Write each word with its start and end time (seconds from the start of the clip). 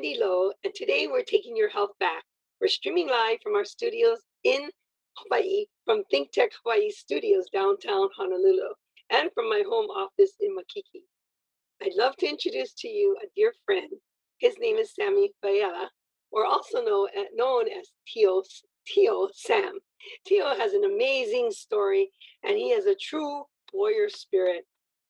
Wendy 0.00 0.18
Lowe, 0.18 0.50
and 0.64 0.72
today 0.74 1.08
we're 1.12 1.22
taking 1.22 1.54
your 1.54 1.68
health 1.68 1.90
back. 2.00 2.24
We're 2.58 2.68
streaming 2.68 3.10
live 3.10 3.36
from 3.42 3.54
our 3.54 3.66
studios 3.66 4.20
in 4.44 4.70
Hawaii, 5.18 5.66
from 5.84 6.04
Think 6.10 6.32
Tech 6.32 6.52
Hawaii 6.62 6.88
Studios 6.88 7.50
downtown 7.52 8.08
Honolulu, 8.16 8.72
and 9.10 9.28
from 9.34 9.50
my 9.50 9.62
home 9.68 9.90
office 9.90 10.32
in 10.40 10.56
Makiki. 10.56 11.02
I'd 11.82 11.98
love 11.98 12.16
to 12.16 12.26
introduce 12.26 12.72
to 12.78 12.88
you 12.88 13.14
a 13.22 13.26
dear 13.36 13.52
friend. 13.66 13.90
His 14.38 14.54
name 14.58 14.76
is 14.76 14.94
Sammy 14.94 15.34
Faela, 15.44 15.88
or 16.30 16.46
also 16.46 16.82
know, 16.82 17.06
uh, 17.14 17.24
known 17.34 17.68
as 17.68 17.90
Tio, 18.08 18.42
Tio 18.86 19.28
Sam. 19.34 19.80
Tio 20.26 20.46
has 20.56 20.72
an 20.72 20.84
amazing 20.84 21.50
story, 21.50 22.08
and 22.42 22.56
he 22.56 22.70
has 22.70 22.86
a 22.86 22.96
true 22.98 23.42
warrior 23.74 24.08
spirit. 24.08 24.64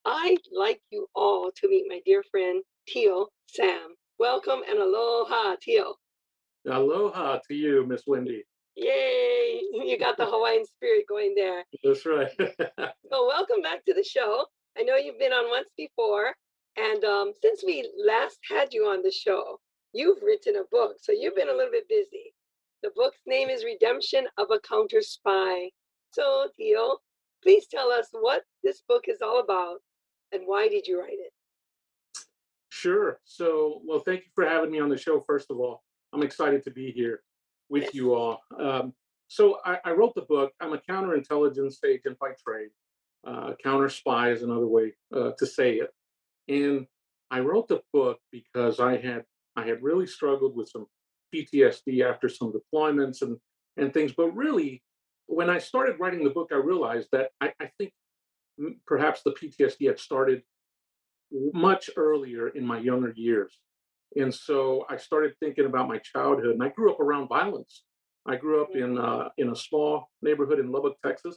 I'd 0.04 0.42
like 0.50 0.80
you 0.90 1.06
all 1.14 1.52
to 1.54 1.68
meet 1.68 1.86
my 1.88 2.00
dear 2.04 2.24
friend, 2.32 2.64
Tio 2.88 3.28
Sam. 3.46 3.94
Welcome 4.20 4.60
and 4.68 4.78
aloha, 4.78 5.56
Tio. 5.62 5.94
Aloha 6.70 7.38
to 7.48 7.54
you, 7.54 7.86
Miss 7.86 8.02
Wendy. 8.06 8.44
Yay! 8.76 9.62
You 9.72 9.96
got 9.98 10.18
the 10.18 10.26
Hawaiian 10.26 10.66
spirit 10.66 11.06
going 11.08 11.34
there. 11.34 11.64
That's 11.82 12.04
right. 12.04 12.30
So, 13.10 13.26
welcome 13.26 13.62
back 13.62 13.82
to 13.86 13.94
the 13.94 14.04
show. 14.04 14.44
I 14.78 14.82
know 14.82 14.96
you've 14.96 15.18
been 15.18 15.32
on 15.32 15.48
once 15.48 15.70
before, 15.74 16.34
and 16.76 17.02
um, 17.02 17.32
since 17.40 17.64
we 17.64 17.90
last 18.06 18.38
had 18.46 18.74
you 18.74 18.84
on 18.88 19.02
the 19.02 19.10
show, 19.10 19.58
you've 19.94 20.22
written 20.22 20.56
a 20.56 20.64
book. 20.70 20.96
So, 21.00 21.12
you've 21.12 21.34
been 21.34 21.48
a 21.48 21.54
little 21.54 21.72
bit 21.72 21.88
busy. 21.88 22.34
The 22.82 22.90
book's 22.94 23.22
name 23.26 23.48
is 23.48 23.64
Redemption 23.64 24.26
of 24.36 24.48
a 24.50 24.60
Counter 24.60 25.00
Spy. 25.00 25.70
So, 26.10 26.48
Tio, 26.58 26.98
please 27.42 27.66
tell 27.68 27.90
us 27.90 28.08
what 28.12 28.42
this 28.62 28.82
book 28.86 29.04
is 29.08 29.22
all 29.22 29.40
about 29.40 29.78
and 30.32 30.42
why 30.44 30.68
did 30.68 30.86
you 30.86 31.00
write 31.00 31.14
it? 31.14 31.32
Sure. 32.70 33.20
So, 33.24 33.82
well, 33.84 34.00
thank 34.00 34.20
you 34.20 34.30
for 34.34 34.44
having 34.44 34.70
me 34.70 34.80
on 34.80 34.88
the 34.88 34.96
show, 34.96 35.20
first 35.20 35.50
of 35.50 35.58
all. 35.58 35.84
I'm 36.12 36.22
excited 36.22 36.64
to 36.64 36.70
be 36.70 36.90
here 36.90 37.22
with 37.68 37.84
Yes. 37.84 37.94
you 37.94 38.14
all. 38.14 38.40
Um, 38.58 38.94
so, 39.28 39.58
I, 39.64 39.78
I 39.84 39.90
wrote 39.92 40.14
the 40.14 40.22
book. 40.22 40.52
I'm 40.60 40.72
a 40.72 40.78
counterintelligence 40.78 41.84
agent 41.84 42.18
by 42.18 42.32
trade. 42.44 42.70
Uh, 43.26 43.52
counter 43.62 43.88
spy 43.88 44.30
is 44.30 44.42
another 44.42 44.66
way 44.66 44.94
uh, 45.14 45.32
to 45.38 45.46
say 45.46 45.74
it. 45.74 45.90
And 46.48 46.86
I 47.30 47.40
wrote 47.40 47.68
the 47.68 47.82
book 47.92 48.18
because 48.32 48.80
I 48.80 48.96
had 48.96 49.24
I 49.56 49.66
had 49.66 49.82
really 49.82 50.06
struggled 50.06 50.56
with 50.56 50.68
some 50.68 50.86
PTSD 51.34 52.04
after 52.04 52.28
some 52.28 52.52
deployments 52.52 53.22
and 53.22 53.36
and 53.76 53.92
things. 53.92 54.12
But 54.16 54.34
really, 54.34 54.82
when 55.26 55.50
I 55.50 55.58
started 55.58 56.00
writing 56.00 56.24
the 56.24 56.30
book, 56.30 56.48
I 56.50 56.56
realized 56.56 57.08
that 57.12 57.30
I, 57.40 57.52
I 57.60 57.70
think 57.78 57.92
perhaps 58.86 59.22
the 59.22 59.32
PTSD 59.32 59.86
had 59.86 59.98
started 59.98 60.42
much 61.32 61.90
earlier 61.96 62.48
in 62.48 62.66
my 62.66 62.78
younger 62.78 63.12
years. 63.16 63.58
And 64.16 64.34
so 64.34 64.84
I 64.88 64.96
started 64.96 65.32
thinking 65.38 65.66
about 65.66 65.88
my 65.88 65.98
childhood, 65.98 66.54
and 66.54 66.62
I 66.62 66.68
grew 66.68 66.90
up 66.92 67.00
around 67.00 67.28
violence. 67.28 67.84
I 68.26 68.36
grew 68.36 68.62
up 68.62 68.74
in 68.74 68.98
uh, 68.98 69.28
in 69.38 69.50
a 69.50 69.56
small 69.56 70.10
neighborhood 70.22 70.58
in 70.58 70.72
Lubbock, 70.72 70.96
Texas. 71.04 71.36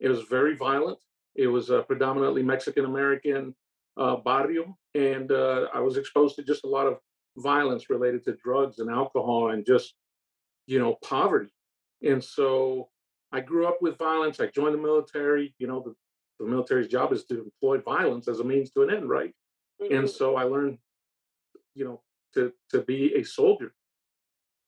It 0.00 0.08
was 0.08 0.22
very 0.22 0.56
violent. 0.56 0.98
It 1.34 1.46
was 1.46 1.70
a 1.70 1.82
predominantly 1.82 2.42
Mexican 2.42 2.86
American 2.86 3.54
uh, 3.96 4.16
barrio, 4.16 4.76
and 4.94 5.30
uh, 5.30 5.66
I 5.74 5.80
was 5.80 5.96
exposed 5.96 6.36
to 6.36 6.42
just 6.42 6.64
a 6.64 6.68
lot 6.68 6.86
of 6.86 6.98
violence 7.36 7.90
related 7.90 8.24
to 8.24 8.36
drugs 8.42 8.78
and 8.78 8.90
alcohol 8.90 9.50
and 9.50 9.64
just 9.66 9.94
you 10.66 10.78
know 10.78 10.96
poverty. 11.04 11.52
And 12.02 12.22
so 12.22 12.88
I 13.32 13.40
grew 13.40 13.66
up 13.66 13.78
with 13.80 13.98
violence. 13.98 14.40
I 14.40 14.46
joined 14.46 14.74
the 14.74 14.82
military. 14.82 15.54
You 15.58 15.66
know, 15.66 15.82
the, 15.84 15.94
the 16.38 16.46
military's 16.46 16.88
job 16.88 17.12
is 17.12 17.24
to 17.26 17.42
employ 17.44 17.80
violence 17.80 18.28
as 18.28 18.40
a 18.40 18.44
means 18.44 18.70
to 18.72 18.82
an 18.82 18.90
end, 18.90 19.08
right? 19.08 19.34
And 19.80 20.04
Mhm. 20.04 20.08
so 20.08 20.36
I 20.36 20.44
learned, 20.44 20.78
you 21.74 21.84
know, 21.84 22.02
to 22.34 22.52
to 22.70 22.82
be 22.82 23.14
a 23.14 23.22
soldier 23.22 23.74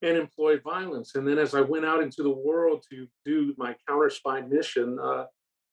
and 0.03 0.17
employ 0.17 0.59
violence. 0.61 1.15
And 1.15 1.27
then 1.27 1.39
as 1.39 1.55
I 1.55 1.61
went 1.61 1.85
out 1.85 2.03
into 2.03 2.23
the 2.23 2.31
world 2.31 2.85
to 2.91 3.07
do 3.25 3.55
my 3.59 3.77
counter 3.87 4.11
spy 4.11 4.41
mission, 4.41 4.99
uh, 4.99 5.27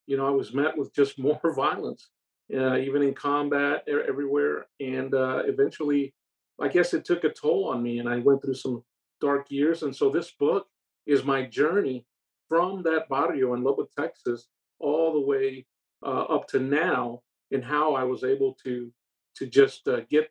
you 0.06 0.16
know, 0.16 0.26
I 0.26 0.30
was 0.30 0.52
met 0.52 0.76
with 0.76 0.92
just 0.94 1.18
more 1.18 1.40
violence, 1.54 2.10
uh, 2.54 2.76
even 2.76 3.02
in 3.02 3.14
combat 3.14 3.86
everywhere. 3.88 4.66
And 4.80 5.14
uh, 5.14 5.42
eventually, 5.46 6.14
I 6.60 6.68
guess 6.68 6.92
it 6.92 7.04
took 7.04 7.24
a 7.24 7.30
toll 7.32 7.68
on 7.68 7.82
me, 7.82 8.00
and 8.00 8.08
I 8.08 8.18
went 8.18 8.42
through 8.42 8.54
some 8.54 8.84
dark 9.20 9.50
years. 9.50 9.82
And 9.82 9.94
so 9.94 10.10
this 10.10 10.32
book 10.32 10.66
is 11.06 11.24
my 11.24 11.44
journey 11.44 12.04
from 12.48 12.82
that 12.82 13.08
barrio 13.08 13.54
in 13.54 13.62
Lubbock, 13.62 13.90
Texas, 13.96 14.48
all 14.78 15.12
the 15.12 15.20
way 15.20 15.66
uh, 16.04 16.24
up 16.24 16.48
to 16.48 16.60
now, 16.60 17.22
and 17.50 17.64
how 17.64 17.94
I 17.94 18.04
was 18.04 18.24
able 18.24 18.54
to 18.64 18.92
to 19.36 19.46
just 19.46 19.86
uh, 19.88 20.00
get 20.10 20.30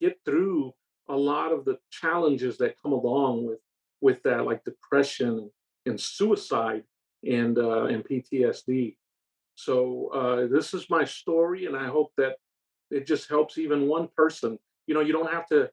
get 0.00 0.18
through 0.24 0.72
a 1.08 1.16
lot 1.16 1.52
of 1.52 1.64
the 1.64 1.78
challenges 1.90 2.58
that 2.58 2.76
come 2.82 2.92
along 2.92 3.46
with 3.46 3.58
with 4.00 4.22
that, 4.24 4.44
like 4.44 4.64
depression 4.64 5.50
and 5.86 6.00
suicide 6.00 6.84
and 7.28 7.58
uh, 7.58 7.84
and 7.84 8.04
PTSD. 8.04 8.96
So 9.54 10.08
uh, 10.08 10.46
this 10.48 10.74
is 10.74 10.90
my 10.90 11.04
story, 11.04 11.66
and 11.66 11.76
I 11.76 11.86
hope 11.86 12.12
that 12.16 12.36
it 12.90 13.06
just 13.06 13.28
helps 13.28 13.58
even 13.58 13.88
one 13.88 14.08
person. 14.16 14.58
You 14.86 14.94
know, 14.94 15.00
you 15.00 15.12
don't 15.12 15.32
have 15.32 15.46
to 15.48 15.70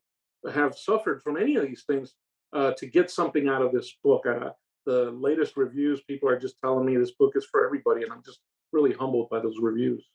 have 0.53 0.77
suffered 0.77 1.21
from 1.21 1.37
any 1.37 1.55
of 1.55 1.65
these 1.65 1.83
things 1.83 2.13
uh, 2.53 2.71
to 2.77 2.85
get 2.87 3.11
something 3.11 3.47
out 3.47 3.61
of 3.61 3.71
this 3.71 3.95
book. 4.03 4.25
Uh, 4.25 4.51
the 4.85 5.11
latest 5.11 5.57
reviews, 5.57 6.01
people 6.01 6.29
are 6.29 6.39
just 6.39 6.59
telling 6.59 6.85
me 6.85 6.97
this 6.97 7.11
book 7.11 7.33
is 7.35 7.45
for 7.45 7.65
everybody, 7.65 8.03
and 8.03 8.11
I'm 8.11 8.23
just 8.23 8.39
really 8.71 8.93
humbled 8.93 9.29
by 9.29 9.39
those 9.39 9.57
reviews. 9.59 10.05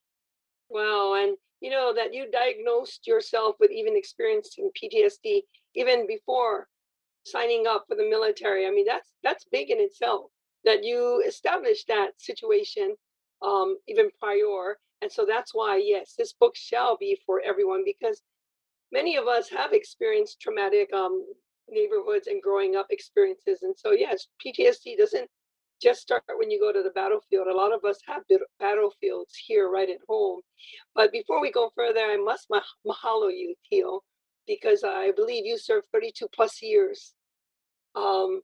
Wow, 0.69 1.15
and 1.15 1.37
you 1.60 1.70
know 1.70 1.92
that 1.94 2.12
you 2.12 2.31
diagnosed 2.31 3.06
yourself 3.06 3.56
with 3.60 3.70
even 3.70 3.97
experiencing 3.97 4.70
PTSD 4.76 5.42
even 5.75 6.06
before 6.06 6.69
signing 7.25 7.66
up 7.66 7.84
for 7.88 7.97
the 7.97 8.09
military. 8.09 8.66
I 8.66 8.70
mean, 8.70 8.87
that's 8.87 9.10
that's 9.22 9.44
big 9.50 9.70
in 9.70 9.78
itself 9.81 10.31
that 10.64 10.84
you 10.84 11.22
established 11.26 11.88
that 11.88 12.12
situation 12.19 12.94
um, 13.43 13.76
even 13.87 14.10
prior, 14.19 14.78
and 15.03 15.10
so 15.10 15.26
that's 15.26 15.54
why 15.54 15.82
yes, 15.84 16.14
this 16.16 16.32
book 16.32 16.56
shall 16.56 16.97
be 16.97 17.19
for 17.26 17.41
everyone 17.44 17.82
because 17.84 18.22
many 18.93 19.16
of 19.16 19.26
us 19.26 19.48
have 19.48 19.72
experienced 19.72 20.41
traumatic 20.41 20.93
um, 20.93 21.25
neighborhoods 21.69 22.26
and 22.26 22.43
growing 22.43 22.76
up 22.76 22.87
experiences, 22.91 23.62
and 23.62 23.75
so 23.76 23.93
yes, 23.93 24.28
PTSD 24.44 24.97
doesn't 24.97 25.28
just 25.84 26.00
start 26.00 26.22
when 26.38 26.50
you 26.50 26.58
go 26.58 26.72
to 26.72 26.82
the 26.82 26.90
battlefield. 26.90 27.46
A 27.46 27.54
lot 27.54 27.72
of 27.74 27.84
us 27.84 27.98
have 28.06 28.22
battlefields 28.58 29.34
here 29.36 29.68
right 29.70 29.90
at 29.90 29.98
home. 30.08 30.40
But 30.94 31.12
before 31.12 31.42
we 31.42 31.52
go 31.52 31.70
further, 31.76 32.00
I 32.00 32.16
must 32.16 32.46
ma- 32.50 32.60
mahalo 32.86 33.30
you, 33.30 33.54
Tio, 33.68 34.00
because 34.46 34.82
I 34.82 35.12
believe 35.14 35.44
you 35.44 35.58
served 35.58 35.86
32 35.92 36.26
plus 36.34 36.62
years 36.62 37.12
um, 37.94 38.40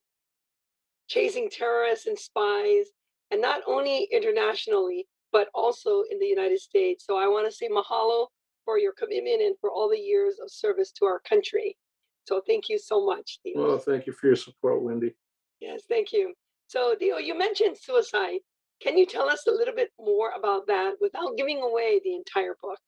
chasing 1.09 1.49
terrorists 1.51 2.07
and 2.07 2.19
spies, 2.19 2.87
and 3.31 3.41
not 3.41 3.63
only 3.67 4.09
internationally, 4.13 5.09
but 5.33 5.49
also 5.55 6.03
in 6.11 6.19
the 6.19 6.27
United 6.27 6.61
States. 6.61 7.05
So 7.07 7.17
I 7.17 7.27
want 7.27 7.51
to 7.51 7.57
say 7.57 7.69
mahalo 7.69 8.27
for 8.65 8.79
your 8.79 8.93
commitment 8.93 9.41
and 9.41 9.57
for 9.61 9.71
all 9.71 9.89
the 9.89 9.99
years 9.99 10.35
of 10.43 10.51
service 10.51 10.93
to 10.93 11.07
our 11.07 11.21
country. 11.21 11.77
So 12.25 12.43
thank 12.47 12.69
you 12.69 12.79
so 12.79 13.05
much, 13.05 13.41
Tio. 13.43 13.67
Well, 13.67 13.79
thank 13.79 14.07
you 14.07 14.13
for 14.13 14.27
your 14.27 14.37
support, 14.37 14.83
Wendy. 14.83 15.15
Yes, 15.61 15.83
thank 15.89 16.13
you. 16.13 16.35
So, 16.71 16.95
Tio, 16.95 17.17
you 17.17 17.37
mentioned 17.37 17.77
suicide. 17.77 18.39
Can 18.81 18.97
you 18.97 19.05
tell 19.05 19.29
us 19.29 19.45
a 19.49 19.51
little 19.51 19.75
bit 19.75 19.91
more 19.99 20.31
about 20.39 20.69
that 20.69 20.93
without 21.01 21.37
giving 21.37 21.61
away 21.61 22.01
the 22.05 22.15
entire 22.15 22.55
book? 22.63 22.79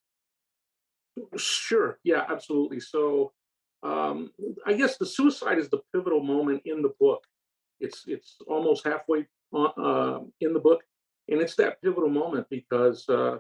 Sure. 1.37 1.99
Yeah, 2.05 2.25
absolutely. 2.29 2.79
So, 2.79 3.33
um, 3.83 4.31
I 4.65 4.75
guess 4.75 4.99
the 4.99 5.05
suicide 5.05 5.59
is 5.59 5.69
the 5.69 5.81
pivotal 5.93 6.23
moment 6.23 6.63
in 6.65 6.81
the 6.81 6.93
book. 7.01 7.25
It's 7.81 8.05
it's 8.07 8.37
almost 8.47 8.87
halfway 8.87 9.27
uh, 9.53 10.21
in 10.41 10.53
the 10.53 10.61
book, 10.61 10.85
and 11.29 11.41
it's 11.41 11.57
that 11.57 11.83
pivotal 11.83 12.09
moment 12.09 12.47
because 12.51 13.09
uh, 13.09 13.39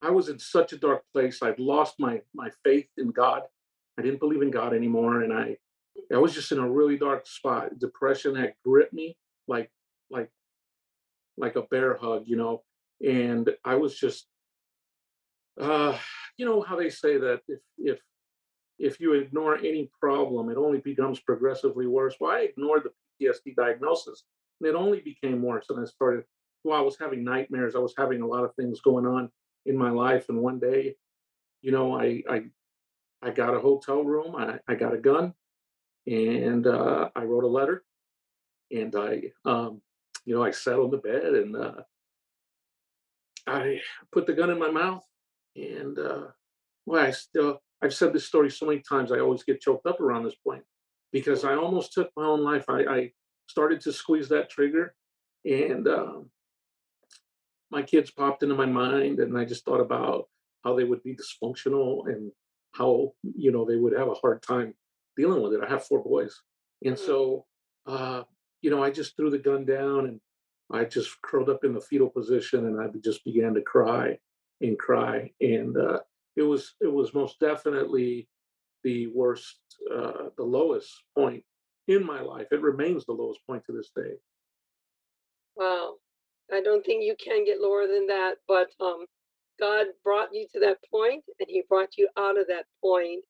I 0.00 0.10
was 0.10 0.30
in 0.30 0.38
such 0.38 0.72
a 0.72 0.78
dark 0.78 1.02
place. 1.12 1.42
I'd 1.42 1.58
lost 1.58 1.96
my 1.98 2.22
my 2.34 2.48
faith 2.64 2.88
in 2.96 3.10
God. 3.10 3.42
I 3.98 4.02
didn't 4.02 4.20
believe 4.20 4.40
in 4.40 4.50
God 4.50 4.72
anymore, 4.72 5.20
and 5.20 5.32
I 5.34 5.58
I 6.10 6.16
was 6.16 6.32
just 6.32 6.52
in 6.52 6.58
a 6.58 6.70
really 6.70 6.96
dark 6.96 7.26
spot. 7.26 7.78
Depression 7.78 8.34
had 8.34 8.54
gripped 8.64 8.94
me 8.94 9.18
like 9.48 9.70
like 10.10 10.30
like 11.36 11.56
a 11.56 11.62
bear 11.62 11.96
hug, 11.96 12.24
you 12.26 12.36
know, 12.36 12.62
and 13.04 13.50
I 13.64 13.76
was 13.76 13.98
just 13.98 14.26
uh, 15.60 15.96
you 16.36 16.46
know 16.46 16.60
how 16.62 16.76
they 16.76 16.90
say 16.90 17.18
that 17.18 17.40
if 17.48 17.60
if 17.78 18.00
if 18.78 19.00
you 19.00 19.14
ignore 19.14 19.56
any 19.56 19.90
problem, 20.00 20.50
it 20.50 20.56
only 20.56 20.78
becomes 20.78 21.20
progressively 21.20 21.86
worse. 21.86 22.14
Well, 22.20 22.30
I 22.30 22.40
ignored 22.40 22.84
the 22.84 23.26
PTSD 23.26 23.56
diagnosis, 23.56 24.24
and 24.60 24.68
it 24.68 24.76
only 24.76 25.00
became 25.00 25.42
worse. 25.42 25.66
And 25.68 25.80
I 25.80 25.84
started, 25.84 26.24
well, 26.62 26.78
I 26.78 26.82
was 26.82 26.96
having 26.98 27.24
nightmares. 27.24 27.74
I 27.74 27.80
was 27.80 27.94
having 27.98 28.22
a 28.22 28.26
lot 28.26 28.44
of 28.44 28.54
things 28.54 28.80
going 28.80 29.06
on 29.06 29.30
in 29.66 29.76
my 29.76 29.90
life. 29.90 30.28
And 30.28 30.40
one 30.40 30.60
day, 30.60 30.94
you 31.60 31.72
know, 31.72 31.98
I 31.98 32.22
I, 32.30 32.42
I 33.22 33.30
got 33.30 33.54
a 33.54 33.60
hotel 33.60 34.04
room. 34.04 34.36
I, 34.36 34.58
I 34.68 34.76
got 34.76 34.94
a 34.94 34.98
gun, 34.98 35.34
and 36.06 36.66
uh, 36.66 37.08
I 37.16 37.24
wrote 37.24 37.44
a 37.44 37.48
letter, 37.48 37.84
and 38.70 38.94
I, 38.96 39.22
um, 39.44 39.80
you 40.24 40.34
know, 40.34 40.42
I 40.42 40.50
sat 40.50 40.78
on 40.78 40.90
the 40.90 40.98
bed 40.98 41.24
and 41.24 41.56
uh, 41.56 41.72
I 43.46 43.80
put 44.12 44.26
the 44.26 44.34
gun 44.34 44.50
in 44.50 44.58
my 44.58 44.70
mouth, 44.70 45.04
and 45.56 45.98
uh, 45.98 46.26
well, 46.86 47.06
I 47.06 47.10
still 47.10 47.60
I've 47.82 47.94
said 47.94 48.12
this 48.12 48.26
story 48.26 48.50
so 48.50 48.66
many 48.66 48.80
times, 48.80 49.12
I 49.12 49.20
always 49.20 49.44
get 49.44 49.60
choked 49.60 49.86
up 49.86 50.00
around 50.00 50.24
this 50.24 50.34
point 50.34 50.62
because 51.12 51.44
I 51.44 51.54
almost 51.54 51.92
took 51.92 52.10
my 52.16 52.24
own 52.24 52.42
life. 52.42 52.64
I, 52.68 52.80
I 52.84 53.12
started 53.46 53.80
to 53.82 53.92
squeeze 53.92 54.28
that 54.28 54.50
trigger, 54.50 54.94
and 55.44 55.86
um, 55.88 56.30
my 57.70 57.82
kids 57.82 58.10
popped 58.10 58.42
into 58.42 58.54
my 58.54 58.66
mind, 58.66 59.20
and 59.20 59.36
I 59.38 59.44
just 59.44 59.64
thought 59.64 59.80
about 59.80 60.28
how 60.64 60.74
they 60.74 60.84
would 60.84 61.02
be 61.02 61.16
dysfunctional 61.16 62.06
and 62.08 62.32
how 62.72 63.12
you 63.22 63.52
know 63.52 63.64
they 63.64 63.76
would 63.76 63.92
have 63.92 64.08
a 64.08 64.14
hard 64.14 64.42
time 64.42 64.74
dealing 65.16 65.42
with 65.42 65.54
it. 65.54 65.60
I 65.64 65.68
have 65.68 65.86
four 65.86 66.02
boys, 66.02 66.42
and 66.84 66.96
Mm. 66.96 66.98
so 66.98 67.46
uh, 67.86 68.24
you 68.62 68.70
know 68.70 68.82
I 68.82 68.90
just 68.90 69.16
threw 69.16 69.30
the 69.30 69.38
gun 69.38 69.64
down 69.64 70.06
and 70.06 70.20
I 70.70 70.84
just 70.84 71.20
curled 71.22 71.48
up 71.48 71.64
in 71.64 71.72
the 71.72 71.80
fetal 71.80 72.10
position, 72.10 72.66
and 72.66 72.80
I 72.80 72.88
just 73.02 73.24
began 73.24 73.54
to 73.54 73.62
cry 73.62 74.18
and 74.60 74.78
cry, 74.78 75.30
and 75.40 75.76
uh, 75.76 76.00
it 76.36 76.42
was 76.42 76.74
it 76.80 76.92
was 76.92 77.14
most 77.14 77.40
definitely 77.40 78.28
the 78.84 79.08
worst, 79.08 79.58
uh, 79.92 80.30
the 80.36 80.44
lowest 80.44 80.92
point 81.16 81.42
in 81.88 82.04
my 82.04 82.20
life. 82.20 82.46
It 82.52 82.60
remains 82.60 83.04
the 83.04 83.12
lowest 83.12 83.40
point 83.46 83.64
to 83.66 83.72
this 83.72 83.90
day. 83.94 84.14
Wow. 85.56 85.94
I 86.52 86.62
don't 86.62 86.84
think 86.84 87.04
you 87.04 87.14
can 87.22 87.44
get 87.44 87.60
lower 87.60 87.86
than 87.86 88.06
that, 88.06 88.36
but 88.46 88.68
um, 88.80 89.04
God 89.58 89.86
brought 90.04 90.28
you 90.32 90.46
to 90.52 90.60
that 90.60 90.78
point 90.90 91.24
and 91.40 91.48
he 91.48 91.64
brought 91.68 91.98
you 91.98 92.08
out 92.16 92.38
of 92.38 92.46
that 92.46 92.66
point. 92.80 93.24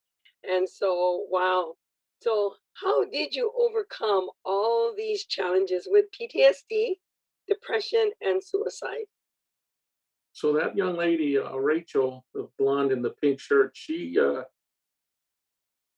And 0.48 0.68
so, 0.68 1.26
wow. 1.30 1.74
So, 2.20 2.54
how 2.80 3.04
did 3.06 3.34
you 3.34 3.52
overcome 3.58 4.28
all 4.44 4.94
these 4.96 5.24
challenges 5.24 5.88
with 5.90 6.06
PTSD, 6.12 6.94
depression, 7.48 8.10
and 8.20 8.42
suicide? 8.42 9.06
So 10.32 10.52
that 10.54 10.76
young 10.76 10.96
lady, 10.96 11.38
uh, 11.38 11.56
Rachel, 11.56 12.24
the 12.34 12.48
blonde 12.58 12.92
in 12.92 13.02
the 13.02 13.10
pink 13.10 13.40
shirt, 13.40 13.72
she 13.74 14.18
uh, 14.20 14.42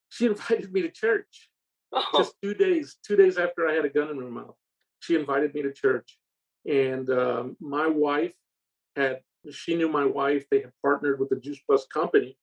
she 0.09 0.27
invited 0.33 0.73
me 0.73 0.83
to 0.83 0.91
church. 0.91 1.51
Oh, 1.93 2.05
Just 2.17 2.35
two 2.41 2.55
days, 2.55 2.97
two 3.05 3.17
days 3.17 3.37
after 3.37 3.69
I 3.69 3.75
had 3.75 3.85
a 3.85 3.91
gun 3.91 4.11
in 4.11 4.21
my 4.21 4.43
mouth, 4.43 4.55
she 5.01 5.17
invited 5.17 5.55
me 5.55 5.63
to 5.63 5.73
church, 5.73 6.19
and 6.67 7.11
um, 7.11 7.57
my 7.61 7.89
wife 7.89 8.35
had 8.97 9.21
she 9.51 9.75
knew 9.77 9.89
my 9.89 10.05
wife. 10.07 10.47
They 10.51 10.61
had 10.61 10.73
partnered 10.83 11.21
with 11.21 11.29
the 11.29 11.37
Juice 11.37 11.61
Plus 11.67 11.87
company, 11.87 12.39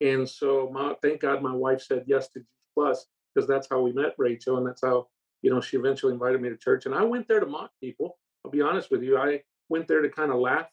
and 0.00 0.26
so 0.26 0.70
my, 0.72 0.94
thank 1.02 1.20
God 1.20 1.42
my 1.42 1.54
wife 1.54 1.82
said 1.82 2.04
yes 2.06 2.28
to 2.30 2.40
Juice 2.40 2.46
Plus 2.74 3.06
because 3.36 3.48
that's 3.48 3.68
how 3.70 3.80
we 3.80 3.92
met 3.92 4.14
Rachel, 4.16 4.56
and 4.56 4.66
that's 4.66 4.80
how 4.82 5.08
you 5.42 5.50
know 5.50 5.60
she 5.60 5.76
eventually 5.76 6.12
invited 6.12 6.40
me 6.40 6.48
to 6.48 6.56
church. 6.56 6.86
And 6.86 6.94
I 6.94 7.04
went 7.04 7.28
there 7.28 7.40
to 7.40 7.46
mock 7.46 7.70
people. 7.82 8.18
I'll 8.44 8.50
be 8.50 8.62
honest 8.62 8.90
with 8.90 9.02
you, 9.02 9.18
I 9.18 9.42
went 9.68 9.86
there 9.86 10.00
to 10.00 10.08
kind 10.08 10.30
of 10.30 10.38
laugh 10.38 10.68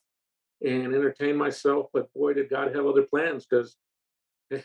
and 0.61 0.95
entertain 0.95 1.35
myself. 1.35 1.87
But 1.93 2.13
boy, 2.13 2.33
did 2.33 2.49
God 2.49 2.73
have 2.75 2.85
other 2.85 3.03
plans 3.03 3.45
because 3.45 3.75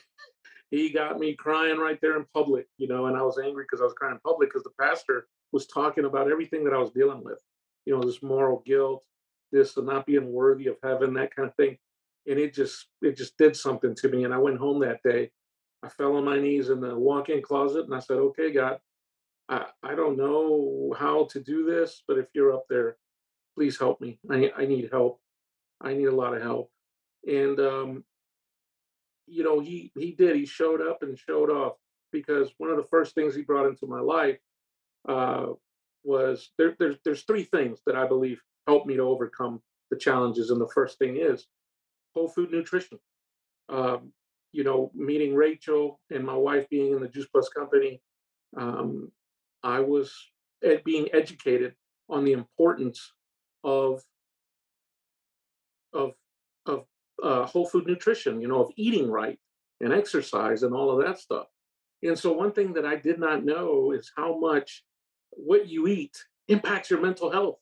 he 0.70 0.90
got 0.90 1.18
me 1.18 1.34
crying 1.34 1.78
right 1.78 1.98
there 2.00 2.16
in 2.16 2.26
public, 2.32 2.66
you 2.76 2.88
know, 2.88 3.06
and 3.06 3.16
I 3.16 3.22
was 3.22 3.38
angry 3.38 3.64
because 3.64 3.80
I 3.80 3.84
was 3.84 3.94
crying 3.94 4.14
in 4.14 4.20
public 4.20 4.50
because 4.50 4.64
the 4.64 4.70
pastor 4.80 5.26
was 5.52 5.66
talking 5.66 6.04
about 6.04 6.30
everything 6.30 6.64
that 6.64 6.74
I 6.74 6.78
was 6.78 6.90
dealing 6.90 7.24
with, 7.24 7.40
you 7.86 7.96
know, 7.96 8.02
this 8.02 8.22
moral 8.22 8.62
guilt, 8.66 9.02
this 9.50 9.76
of 9.76 9.86
not 9.86 10.06
being 10.06 10.30
worthy 10.32 10.66
of 10.66 10.76
heaven, 10.82 11.14
that 11.14 11.34
kind 11.34 11.48
of 11.48 11.54
thing. 11.56 11.78
And 12.28 12.38
it 12.38 12.52
just 12.52 12.86
it 13.00 13.16
just 13.16 13.38
did 13.38 13.56
something 13.56 13.94
to 13.96 14.08
me. 14.08 14.24
And 14.24 14.34
I 14.34 14.38
went 14.38 14.58
home 14.58 14.80
that 14.80 15.00
day. 15.02 15.30
I 15.82 15.88
fell 15.88 16.16
on 16.16 16.24
my 16.24 16.38
knees 16.38 16.70
in 16.70 16.80
the 16.80 16.96
walk-in 16.96 17.42
closet 17.42 17.84
and 17.84 17.94
I 17.94 18.00
said, 18.00 18.16
Okay, 18.16 18.52
God, 18.52 18.78
I, 19.48 19.66
I 19.82 19.94
don't 19.94 20.16
know 20.16 20.94
how 20.98 21.26
to 21.30 21.40
do 21.40 21.64
this, 21.64 22.02
but 22.06 22.18
if 22.18 22.26
you're 22.34 22.52
up 22.52 22.64
there, 22.68 22.96
please 23.54 23.78
help 23.78 24.00
me. 24.00 24.18
I, 24.30 24.50
I 24.56 24.66
need 24.66 24.88
help. 24.90 25.20
I 25.80 25.94
need 25.94 26.06
a 26.06 26.14
lot 26.14 26.34
of 26.34 26.42
help. 26.42 26.70
And 27.26 27.58
um, 27.60 28.04
you 29.26 29.44
know, 29.44 29.60
he 29.60 29.92
he 29.96 30.12
did. 30.12 30.36
He 30.36 30.46
showed 30.46 30.80
up 30.80 31.02
and 31.02 31.18
showed 31.18 31.50
off 31.50 31.74
because 32.12 32.50
one 32.58 32.70
of 32.70 32.76
the 32.76 32.88
first 32.90 33.14
things 33.14 33.34
he 33.34 33.42
brought 33.42 33.66
into 33.66 33.86
my 33.86 34.00
life 34.00 34.38
uh, 35.08 35.48
was 36.04 36.50
there. 36.58 36.74
There's 36.78 36.96
there's 37.04 37.22
three 37.22 37.44
things 37.44 37.80
that 37.86 37.96
I 37.96 38.06
believe 38.06 38.40
helped 38.66 38.86
me 38.86 38.96
to 38.96 39.02
overcome 39.02 39.60
the 39.90 39.96
challenges, 39.96 40.50
and 40.50 40.60
the 40.60 40.68
first 40.68 40.98
thing 40.98 41.16
is 41.16 41.46
whole 42.14 42.28
food 42.28 42.50
nutrition. 42.50 42.98
Um, 43.68 44.12
you 44.52 44.64
know, 44.64 44.90
meeting 44.94 45.34
Rachel 45.34 46.00
and 46.10 46.24
my 46.24 46.34
wife 46.36 46.68
being 46.70 46.92
in 46.92 47.00
the 47.00 47.08
Juice 47.08 47.26
Plus 47.26 47.48
company, 47.48 48.00
um, 48.56 49.10
I 49.62 49.80
was 49.80 50.14
ed- 50.64 50.84
being 50.84 51.08
educated 51.12 51.74
on 52.08 52.24
the 52.24 52.32
importance 52.32 53.12
of 53.64 54.02
of 55.92 56.12
of 56.66 56.84
uh, 57.22 57.44
whole 57.44 57.66
food 57.66 57.86
nutrition, 57.86 58.40
you 58.40 58.48
know, 58.48 58.62
of 58.62 58.70
eating 58.76 59.10
right 59.10 59.38
and 59.80 59.92
exercise 59.92 60.62
and 60.62 60.74
all 60.74 60.90
of 60.90 61.04
that 61.04 61.18
stuff. 61.18 61.46
And 62.02 62.18
so 62.18 62.32
one 62.32 62.52
thing 62.52 62.72
that 62.74 62.86
I 62.86 62.96
did 62.96 63.18
not 63.18 63.44
know 63.44 63.92
is 63.92 64.12
how 64.16 64.38
much 64.38 64.84
what 65.30 65.68
you 65.68 65.88
eat 65.88 66.16
impacts 66.48 66.90
your 66.90 67.00
mental 67.00 67.30
health. 67.30 67.58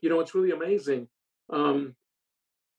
You 0.00 0.10
know, 0.10 0.20
it's 0.20 0.34
really 0.34 0.50
amazing. 0.50 1.08
Um, 1.50 1.94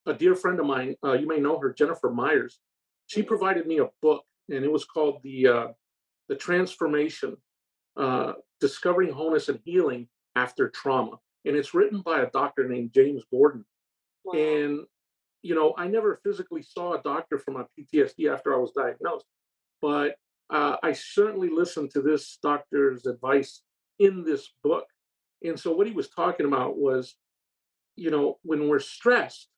a 0.06 0.14
dear 0.14 0.34
friend 0.34 0.60
of 0.60 0.66
mine, 0.66 0.96
uh, 1.04 1.14
you 1.14 1.26
may 1.26 1.38
know 1.38 1.58
her, 1.58 1.72
Jennifer 1.72 2.10
Myers. 2.10 2.60
She 3.06 3.22
provided 3.22 3.66
me 3.66 3.78
a 3.78 3.88
book, 4.02 4.24
and 4.48 4.64
it 4.64 4.72
was 4.72 4.84
called 4.84 5.20
the 5.22 5.46
uh, 5.46 5.66
the 6.28 6.36
Transformation: 6.36 7.36
uh, 7.96 8.34
Discovering 8.60 9.12
Wholeness 9.12 9.48
and 9.48 9.60
Healing 9.64 10.08
After 10.36 10.68
Trauma, 10.68 11.18
and 11.44 11.56
it's 11.56 11.74
written 11.74 12.00
by 12.00 12.20
a 12.20 12.30
doctor 12.30 12.68
named 12.68 12.92
James 12.94 13.22
Gordon. 13.30 13.64
wow. 14.24 14.38
And 14.38 14.80
you 15.42 15.54
know, 15.54 15.74
I 15.76 15.88
never 15.88 16.20
physically 16.24 16.62
saw 16.62 16.94
a 16.94 17.02
doctor 17.02 17.38
for 17.38 17.50
my 17.50 17.64
PTSD 17.78 18.32
after 18.32 18.54
I 18.54 18.58
was 18.58 18.72
diagnosed, 18.72 19.26
but 19.82 20.16
uh, 20.48 20.76
I 20.82 20.92
certainly 20.92 21.50
listened 21.50 21.90
to 21.90 22.00
this 22.00 22.38
doctor's 22.42 23.04
advice 23.06 23.62
in 23.98 24.24
this 24.24 24.48
book. 24.62 24.86
And 25.42 25.60
so, 25.60 25.72
what 25.72 25.86
he 25.86 25.92
was 25.92 26.08
talking 26.08 26.46
about 26.46 26.78
was, 26.78 27.16
you 27.96 28.10
know, 28.10 28.38
when 28.42 28.68
we're 28.68 28.80
stressed, 28.80 29.48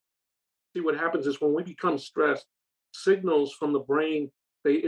see 0.74 0.80
what 0.80 0.96
happens 0.96 1.26
is 1.26 1.40
when 1.40 1.54
we 1.54 1.62
become 1.62 1.98
stressed, 1.98 2.46
signals 3.04 3.52
from 3.52 3.72
the 3.72 3.80
brain, 3.80 4.30
they 4.64 4.82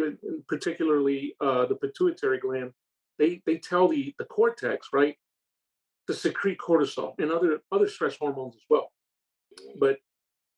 particularly 0.48 1.34
uh, 1.40 1.66
the 1.66 1.76
pituitary 1.76 2.38
gland, 2.38 2.72
they 3.18 3.42
they 3.46 3.58
tell 3.58 3.88
the 3.88 4.14
the 4.18 4.24
cortex 4.24 4.88
right 4.92 5.16
to 6.06 6.14
secrete 6.14 6.58
cortisol 6.58 7.14
and 7.18 7.30
other 7.30 7.60
other 7.70 7.88
stress 7.88 8.16
hormones 8.16 8.56
as 8.56 8.62
well. 8.70 8.92
But 9.78 9.98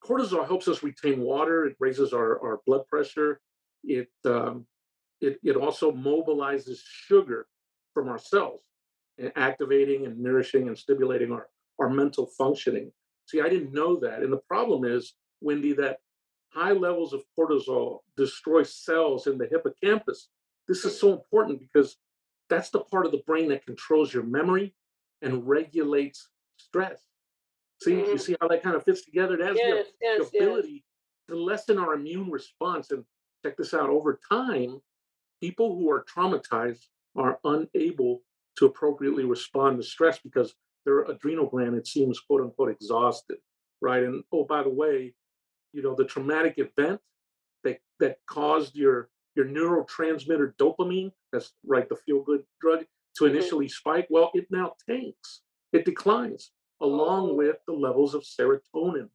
cortisol 0.02 0.47
helps 0.47 0.69
us 0.69 0.83
retain 0.83 1.21
water. 1.21 1.66
It 1.66 1.76
raises 1.78 2.12
our, 2.12 2.40
our 2.40 2.61
blood 2.66 2.87
pressure. 2.87 3.40
It, 3.85 4.09
um, 4.25 4.66
it 5.21 5.38
it 5.42 5.57
also 5.57 5.90
mobilizes 5.92 6.78
sugar 6.85 7.47
from 7.95 8.09
our 8.09 8.19
cells, 8.19 8.61
and 9.19 9.33
activating 9.37 10.07
and 10.07 10.19
nourishing 10.19 10.69
and 10.69 10.78
stimulating 10.78 11.33
our 11.33 11.49
our 11.78 11.90
mental 11.90 12.26
functioning. 12.38 12.92
See, 13.26 13.40
I 13.40 13.49
didn't 13.49 13.73
know 13.73 13.99
that, 14.00 14.23
and 14.23 14.33
the 14.33 14.45
problem 14.49 14.85
is, 14.85 15.14
Wendy, 15.40 15.73
that 15.75 15.99
high 16.52 16.73
levels 16.73 17.12
of 17.12 17.25
cortisol 17.38 18.00
destroy 18.16 18.62
cells 18.62 19.26
in 19.26 19.38
the 19.38 19.47
hippocampus. 19.47 20.28
This 20.69 20.85
is 20.85 20.99
so 20.99 21.12
important 21.12 21.61
because 21.61 21.97
that's 22.49 22.71
the 22.71 22.80
part 22.80 23.07
of 23.07 23.12
the 23.12 23.23
brain 23.26 23.49
that 23.49 23.64
controls 23.64 24.12
your 24.12 24.25
memory 24.25 24.75
and 25.23 25.47
regulates 25.47 26.28
stress. 26.57 27.07
See, 27.83 27.92
you 27.95 28.02
Mhm. 28.04 28.21
see 28.21 28.37
how 28.40 28.49
that 28.49 28.62
kind 28.62 28.76
of 28.76 28.85
fits 28.85 29.02
together? 29.04 29.35
It 29.35 29.40
has 29.40 29.57
the, 29.57 29.62
Yes, 29.62 29.87
the 29.92 29.97
yes, 30.02 30.19
yes. 30.19 30.28
ability 30.42 30.85
to 31.28 31.37
lessen 31.37 31.78
our 31.78 31.95
immune 31.95 32.30
response. 32.30 32.90
And 32.90 33.04
check 33.45 33.57
this 33.57 33.73
out 33.73 33.88
over 33.88 34.21
time, 34.28 34.83
people 35.40 35.76
who 35.76 35.90
are 35.90 36.04
traumatized 36.04 36.88
are 37.16 37.40
unable 37.45 38.23
to 38.57 38.66
appropriately 38.66 39.25
respond 39.25 39.78
to 39.78 39.83
stress 39.83 40.19
because 40.21 40.54
their 40.85 41.02
adrenal 41.04 41.47
gland, 41.47 41.76
it 41.76 41.87
seems, 41.87 42.21
quote 42.21 42.40
unquote, 42.42 42.71
exhausted, 42.71 43.38
right? 43.80 44.02
And 44.02 44.25
oh, 44.33 44.45
by 44.45 44.62
the 44.62 44.69
way, 44.71 45.14
you 45.72 45.82
know, 45.82 45.94
the 45.94 46.04
traumatic 46.04 46.58
event 46.58 47.00
that 47.64 47.80
that 48.00 48.18
caused 48.26 48.74
your 48.76 49.10
your 49.36 49.46
neurotransmitter 49.46 50.54
dopamine, 50.56 51.12
that's 51.32 51.54
right, 51.64 51.88
the 51.88 51.96
feel 51.96 52.22
good 52.22 52.44
drug, 52.60 52.86
to 53.16 53.24
Mhm. 53.24 53.30
initially 53.30 53.68
spike, 53.68 54.06
well, 54.10 54.30
it 54.34 54.46
now 54.50 54.74
tanks, 54.88 55.42
it 55.72 55.84
declines 55.84 56.52
along 56.80 57.30
Oh, 57.30 57.34
with 57.34 57.58
the 57.66 57.72
levels 57.72 58.14
of 58.14 58.22
serotonin. 58.24 59.10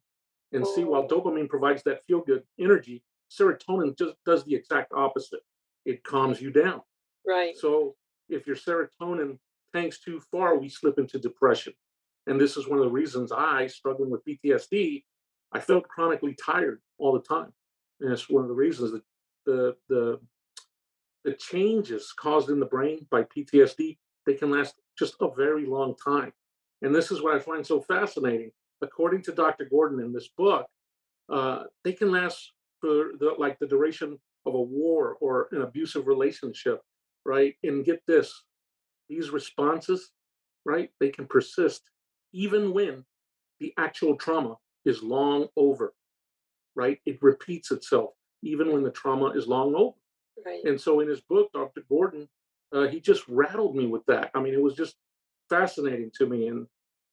And 0.52 0.66
see, 0.66 0.84
while 0.84 1.04
oh, 1.04 1.08
dopamine 1.08 1.48
provides 1.48 1.82
that 1.84 2.04
feel 2.06 2.22
good 2.22 2.46
energy, 2.58 3.04
serotonin 3.30 3.96
just 3.98 4.16
does 4.24 4.44
the 4.44 4.54
exact 4.54 4.92
opposite. 4.92 5.42
It 5.84 6.04
calms 6.04 6.40
you 6.40 6.50
down. 6.50 6.82
right. 7.26 7.56
So 7.56 7.96
if 8.28 8.46
your 8.46 8.56
serotonin 8.56 9.38
tanks 9.74 10.00
too 10.00 10.20
far, 10.20 10.56
we 10.56 10.68
slip 10.68 10.98
into 10.98 11.18
depression. 11.18 11.74
And 12.26 12.40
this 12.40 12.56
is 12.56 12.68
one 12.68 12.78
of 12.78 12.84
the 12.84 12.90
reasons 12.90 13.32
I, 13.32 13.66
struggling 13.66 14.10
with 14.10 14.24
PTSD, 14.24 15.04
I 15.52 15.60
felt 15.60 15.88
chronically 15.88 16.34
tired 16.34 16.80
all 16.98 17.12
the 17.12 17.22
time. 17.22 17.52
And 18.00 18.12
it's 18.12 18.28
one 18.28 18.42
of 18.42 18.48
the 18.48 18.54
reasons 18.54 18.92
that 18.92 19.02
the 19.46 19.76
the 19.88 20.20
the 21.24 21.34
changes 21.34 22.12
caused 22.16 22.50
in 22.50 22.60
the 22.60 22.66
brain 22.66 23.04
by 23.10 23.24
PTSD, 23.24 23.98
they 24.26 24.34
can 24.34 24.50
last 24.50 24.74
just 24.96 25.16
a 25.20 25.28
very 25.36 25.66
long 25.66 25.94
time. 26.02 26.32
And 26.82 26.94
this 26.94 27.10
is 27.10 27.20
what 27.20 27.34
I 27.34 27.40
find 27.40 27.66
so 27.66 27.80
fascinating. 27.80 28.52
According 28.80 29.22
to 29.22 29.32
Dr. 29.32 29.64
Gordon 29.64 29.98
in 29.98 30.12
this 30.12 30.28
book, 30.36 30.66
uh, 31.28 31.64
they 31.82 31.92
can 31.92 32.12
last 32.12 32.52
for 32.80 33.12
the, 33.18 33.34
like 33.38 33.58
the 33.58 33.66
duration 33.66 34.18
of 34.46 34.54
a 34.54 34.60
war 34.60 35.16
or 35.20 35.48
an 35.50 35.62
abusive 35.62 36.06
relationship, 36.06 36.80
right? 37.24 37.54
And 37.64 37.84
get 37.84 38.02
this, 38.06 38.44
these 39.08 39.30
responses, 39.30 40.10
right? 40.64 40.90
They 41.00 41.08
can 41.08 41.26
persist 41.26 41.82
even 42.32 42.72
when 42.72 43.04
the 43.58 43.72
actual 43.78 44.16
trauma 44.16 44.56
is 44.86 45.02
long 45.02 45.48
over, 45.56 45.92
right? 46.74 46.98
It 47.04 47.18
repeats 47.22 47.70
itself 47.70 48.10
even 48.42 48.72
when 48.72 48.82
the 48.82 48.90
trauma 48.90 49.30
is 49.30 49.46
long 49.46 49.74
over. 49.74 49.96
Right. 50.44 50.64
And 50.64 50.80
so 50.80 51.00
in 51.00 51.08
his 51.08 51.20
book, 51.20 51.50
Dr. 51.52 51.82
Gordon, 51.88 52.28
uh, 52.72 52.86
he 52.86 53.00
just 53.00 53.26
rattled 53.28 53.74
me 53.74 53.86
with 53.86 54.04
that. 54.06 54.30
I 54.34 54.40
mean, 54.40 54.54
it 54.54 54.62
was 54.62 54.74
just 54.74 54.96
fascinating 55.48 56.10
to 56.18 56.26
me. 56.26 56.48
And, 56.48 56.66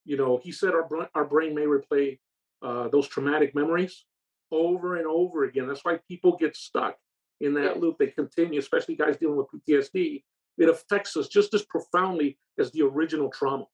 you 0.06 0.18
know, 0.18 0.40
he 0.44 0.52
said 0.52 0.74
our, 0.74 0.88
br- 0.88 1.04
our 1.16 1.26
brain 1.26 1.56
may 1.56 1.64
replay 1.64 2.20
uh, 2.62 2.90
those 2.90 3.08
traumatic 3.08 3.56
memories 3.56 4.06
over 4.52 4.98
and 4.98 5.08
over 5.08 5.46
again. 5.46 5.68
That's 5.68 5.84
why 5.86 6.00
people 6.08 6.38
get 6.38 6.56
stuck 6.56 6.98
in 7.42 7.54
that 7.56 7.76
Yes. 7.76 7.78
loop. 7.78 7.98
They 7.98 8.08
continue, 8.08 8.60
especially 8.60 8.96
guys 8.96 9.18
dealing 9.18 9.38
with 9.38 9.48
PTSD. 9.48 10.24
It 10.58 10.70
affects 10.70 11.18
us 11.18 11.28
just 11.28 11.54
as 11.54 11.64
profoundly 11.64 12.38
as 12.60 12.72
the 12.72 12.84
original 12.84 13.30
trauma. 13.30 13.66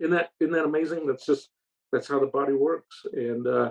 Isn't 0.00 0.10
that 0.12 0.30
isn't 0.40 0.52
that 0.52 0.64
amazing? 0.64 1.06
That's 1.06 1.26
just 1.26 1.50
that's 1.94 2.08
how 2.08 2.18
the 2.18 2.26
body 2.26 2.52
works. 2.52 3.06
And 3.12 3.46
uh, 3.46 3.70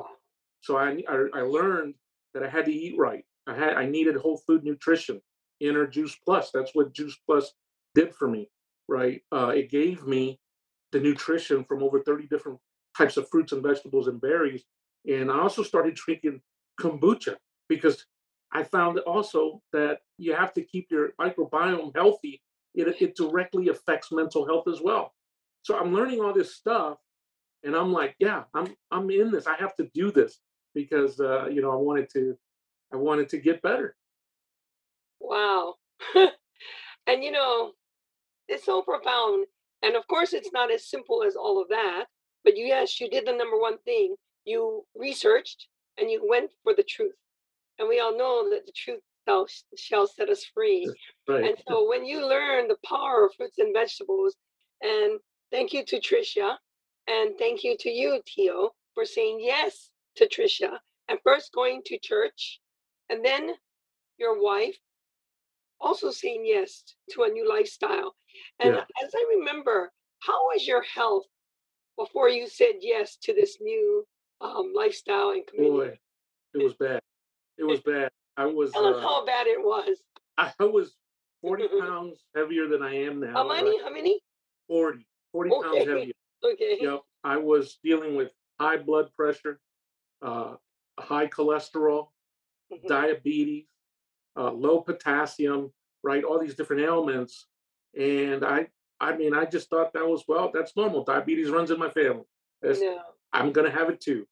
so 0.61 0.77
I, 0.77 1.03
I 1.09 1.25
I 1.33 1.41
learned 1.41 1.95
that 2.33 2.41
I 2.41 2.49
had 2.49 2.65
to 2.65 2.73
eat 2.73 2.95
right. 2.97 3.25
I 3.47 3.53
had 3.53 3.73
I 3.73 3.85
needed 3.85 4.15
whole 4.15 4.37
food 4.37 4.63
nutrition. 4.63 5.21
Inner 5.59 5.85
Juice 5.87 6.15
Plus. 6.25 6.51
That's 6.51 6.71
what 6.73 6.93
Juice 6.93 7.17
Plus 7.25 7.53
did 7.95 8.15
for 8.15 8.27
me. 8.27 8.49
Right. 8.87 9.21
Uh, 9.31 9.49
it 9.49 9.69
gave 9.69 10.05
me 10.05 10.39
the 10.91 10.99
nutrition 10.99 11.63
from 11.63 11.83
over 11.83 12.01
30 12.01 12.27
different 12.27 12.59
types 12.97 13.17
of 13.17 13.29
fruits 13.29 13.51
and 13.51 13.63
vegetables 13.63 14.07
and 14.07 14.21
berries. 14.21 14.63
And 15.09 15.31
I 15.31 15.39
also 15.39 15.63
started 15.63 15.95
drinking 16.05 16.41
kombucha 16.79 17.35
because 17.67 18.05
I 18.51 18.63
found 18.63 18.99
also 18.99 19.61
that 19.73 19.99
you 20.17 20.33
have 20.35 20.53
to 20.53 20.61
keep 20.61 20.87
your 20.91 21.09
microbiome 21.19 21.95
healthy. 21.95 22.41
It, 22.75 23.01
it 23.01 23.15
directly 23.15 23.69
affects 23.69 24.11
mental 24.11 24.45
health 24.45 24.67
as 24.67 24.79
well. 24.81 25.13
So 25.63 25.77
I'm 25.77 25.93
learning 25.93 26.19
all 26.19 26.33
this 26.33 26.55
stuff, 26.55 26.97
and 27.63 27.75
I'm 27.75 27.91
like, 27.91 28.15
yeah, 28.19 28.43
I'm 28.53 28.75
I'm 28.91 29.09
in 29.09 29.31
this. 29.31 29.47
I 29.47 29.55
have 29.57 29.75
to 29.75 29.89
do 29.93 30.11
this 30.11 30.39
because 30.73 31.19
uh, 31.19 31.47
you 31.47 31.61
know 31.61 31.71
I 31.71 31.75
wanted 31.75 32.09
to 32.13 32.37
I 32.93 32.97
wanted 32.97 33.29
to 33.29 33.37
get 33.37 33.61
better. 33.61 33.95
Wow. 35.19 35.75
and 36.15 37.23
you 37.23 37.31
know, 37.31 37.71
it's 38.47 38.65
so 38.65 38.81
profound. 38.81 39.47
And 39.81 39.95
of 39.95 40.07
course, 40.07 40.33
it's 40.33 40.51
not 40.53 40.71
as 40.71 40.89
simple 40.89 41.23
as 41.23 41.35
all 41.35 41.61
of 41.61 41.69
that. 41.69 42.05
But 42.43 42.57
you, 42.57 42.65
yes, 42.65 42.99
you 42.99 43.09
did 43.09 43.25
the 43.25 43.31
number 43.31 43.57
one 43.57 43.77
thing. 43.79 44.15
You 44.45 44.83
researched 44.95 45.67
and 45.97 46.09
you 46.09 46.25
went 46.27 46.51
for 46.63 46.73
the 46.75 46.83
truth. 46.83 47.15
And 47.79 47.87
we 47.87 47.99
all 47.99 48.17
know 48.17 48.49
that 48.49 48.65
the 48.65 48.73
truth 48.75 48.99
shall, 49.27 49.47
shall 49.77 50.07
set 50.07 50.29
us 50.29 50.45
free. 50.53 50.91
Right. 51.27 51.45
And 51.45 51.55
so 51.67 51.87
when 51.87 52.05
you 52.05 52.27
learn 52.27 52.67
the 52.67 52.77
power 52.85 53.25
of 53.25 53.33
fruits 53.35 53.57
and 53.57 53.73
vegetables, 53.73 54.35
and 54.81 55.19
thank 55.51 55.73
you 55.73 55.85
to 55.85 55.99
Tricia, 55.99 56.57
and 57.07 57.37
thank 57.37 57.63
you 57.63 57.75
to 57.79 57.89
you, 57.89 58.21
Tio, 58.25 58.71
for 58.93 59.05
saying 59.05 59.39
yes 59.41 59.89
to 60.15 60.27
Tricia, 60.27 60.77
and 61.09 61.19
first 61.23 61.53
going 61.53 61.81
to 61.85 61.97
church, 61.99 62.59
and 63.09 63.23
then 63.23 63.51
your 64.17 64.41
wife 64.41 64.77
also 65.79 66.11
saying 66.11 66.43
yes 66.45 66.83
to 67.11 67.23
a 67.23 67.29
new 67.29 67.47
lifestyle. 67.47 68.15
And 68.59 68.75
Yeah. 68.75 68.85
as 69.03 69.13
I 69.13 69.35
remember, 69.37 69.91
how 70.19 70.45
was 70.47 70.65
your 70.65 70.81
health 70.83 71.25
before 71.97 72.29
you 72.29 72.47
said 72.47 72.75
yes 72.79 73.17
to 73.17 73.33
this 73.33 73.59
new 73.59 74.07
um, 74.41 74.73
lifestyle 74.73 75.31
and 75.31 75.45
community? 75.45 75.99
Boy, 76.53 76.59
it 76.59 76.63
was 76.63 76.73
bad. 76.75 77.01
It 77.57 77.63
was 77.63 77.81
bad. 77.81 78.11
I 78.37 78.45
was 78.45 78.71
Tell 78.71 78.85
us 78.85 78.97
uh, 78.97 79.01
how 79.01 79.25
bad 79.25 79.47
it 79.47 79.59
was. 79.59 80.01
I 80.37 80.51
was 80.59 80.95
40 81.41 81.67
pounds 81.79 82.23
heavier 82.35 82.67
than 82.67 82.81
I 82.81 82.95
am 82.95 83.19
now. 83.19 83.33
How 83.33 83.47
many? 83.47 83.79
How 83.81 83.91
many? 83.91 84.19
40, 84.67 85.05
40 85.31 85.49
pounds 85.61 85.77
heavier. 85.85 86.13
Okay. 86.43 86.77
Yep. 86.81 87.01
I 87.23 87.37
was 87.37 87.79
dealing 87.83 88.15
with 88.15 88.31
high 88.59 88.77
blood 88.77 89.09
pressure, 89.15 89.59
uh, 90.21 90.55
high 90.99 91.27
cholesterol, 91.27 92.09
Mhm. 92.71 92.87
diabetes, 92.87 93.67
uh, 94.35 94.51
low 94.51 94.81
potassium, 94.81 95.73
right? 96.03 96.23
All 96.23 96.39
these 96.39 96.55
different 96.55 96.81
ailments. 96.81 97.47
And 97.97 98.43
I, 98.43 98.71
I 98.99 99.15
mean, 99.15 99.33
I 99.33 99.45
just 99.45 99.69
thought 99.69 99.93
that 99.93 100.07
was, 100.07 100.27
well, 100.27 100.51
that's 100.51 100.75
normal. 100.75 101.03
Diabetes 101.03 101.49
runs 101.49 101.71
in 101.71 101.79
my 101.79 101.89
family. 101.89 102.25
That's, 102.61 102.81
No. 102.81 103.01
I'm 103.31 103.51
going 103.51 103.69
to 103.69 103.77
have 103.77 103.89
it 103.89 103.99
too. 104.01 104.27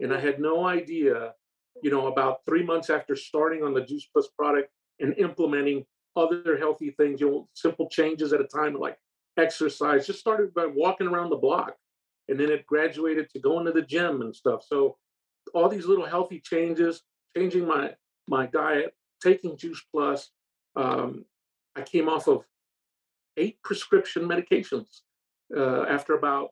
And 0.00 0.12
I 0.12 0.20
had 0.20 0.40
no 0.40 0.64
idea, 0.66 1.34
you 1.82 1.90
know, 1.90 2.06
about 2.08 2.44
three 2.44 2.62
months 2.62 2.90
after 2.90 3.16
starting 3.16 3.62
on 3.62 3.72
the 3.74 3.80
Juice 3.82 4.06
Plus 4.06 4.28
product 4.28 4.70
and 5.00 5.14
implementing 5.18 5.86
other 6.16 6.56
healthy 6.58 6.90
things, 6.92 7.20
you 7.20 7.30
know, 7.30 7.48
simple 7.54 7.88
changes 7.88 8.32
at 8.32 8.40
a 8.40 8.44
time, 8.46 8.74
like 8.74 8.98
exercise, 9.36 10.06
just 10.06 10.20
started 10.20 10.54
by 10.54 10.66
walking 10.66 11.06
around 11.06 11.30
the 11.30 11.36
block. 11.36 11.74
And 12.28 12.38
then 12.38 12.50
it 12.50 12.66
graduated 12.66 13.30
to 13.30 13.38
going 13.38 13.66
to 13.66 13.72
the 13.72 13.82
gym 13.82 14.20
and 14.22 14.34
stuff. 14.34 14.64
So 14.66 14.96
all 15.54 15.68
these 15.68 15.86
little 15.86 16.06
healthy 16.06 16.40
changes, 16.40 17.02
changing 17.36 17.66
my 17.66 17.94
my 18.28 18.46
diet, 18.46 18.94
taking 19.22 19.56
Juice 19.56 19.82
Plus. 19.92 20.30
Um, 20.74 21.24
I 21.76 21.82
came 21.82 22.08
off 22.08 22.26
of 22.26 22.44
eight 23.36 23.58
prescription 23.62 24.24
medications 24.24 25.02
uh, 25.56 25.82
after 25.82 26.14
about 26.14 26.50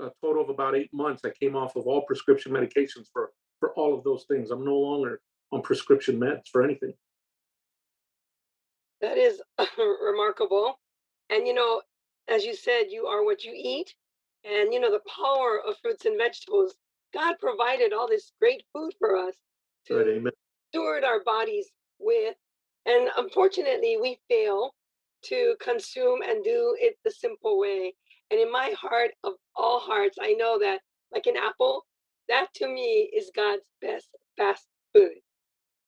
a 0.00 0.10
total 0.22 0.42
of 0.42 0.48
about 0.48 0.76
eight 0.76 0.90
months. 0.92 1.22
I 1.24 1.30
came 1.30 1.56
off 1.56 1.76
of 1.76 1.86
all 1.86 2.02
prescription 2.02 2.52
medications 2.52 3.06
for 3.12 3.32
for 3.60 3.72
all 3.74 3.96
of 3.96 4.04
those 4.04 4.24
things. 4.28 4.50
I'm 4.50 4.64
no 4.64 4.76
longer 4.76 5.20
on 5.52 5.62
prescription 5.62 6.18
meds 6.18 6.48
for 6.50 6.62
anything. 6.62 6.92
That 9.00 9.18
is 9.18 9.40
remarkable. 9.78 10.78
And 11.30 11.46
you 11.46 11.54
know, 11.54 11.82
as 12.28 12.44
you 12.44 12.54
said, 12.54 12.84
you 12.90 13.06
are 13.06 13.24
what 13.24 13.44
you 13.44 13.52
eat. 13.54 13.94
And 14.44 14.72
you 14.72 14.80
know, 14.80 14.90
the 14.90 15.02
power 15.10 15.60
of 15.66 15.76
fruits 15.82 16.04
and 16.06 16.18
vegetables. 16.18 16.74
God 17.14 17.36
provided 17.40 17.92
all 17.92 18.08
this 18.08 18.32
great 18.40 18.64
food 18.74 18.92
for 18.98 19.16
us 19.16 19.34
to 19.86 20.00
amen. 20.00 20.32
steward 20.70 21.04
our 21.04 21.22
bodies 21.24 21.68
with. 21.98 22.34
And 22.86 23.08
unfortunately, 23.16 23.96
we 24.00 24.18
fail 24.28 24.74
to 25.24 25.56
consume 25.60 26.22
and 26.22 26.44
do 26.44 26.76
it 26.80 26.96
the 27.04 27.10
simple 27.10 27.58
way. 27.58 27.94
And 28.30 28.40
in 28.40 28.50
my 28.52 28.74
heart 28.78 29.12
of 29.24 29.34
all 29.56 29.80
hearts, 29.80 30.18
I 30.20 30.32
know 30.34 30.58
that, 30.60 30.80
like 31.12 31.26
an 31.26 31.36
apple, 31.36 31.86
that 32.28 32.48
to 32.56 32.68
me 32.68 33.10
is 33.16 33.30
God's 33.34 33.64
best 33.80 34.08
fast 34.36 34.66
food. 34.94 35.12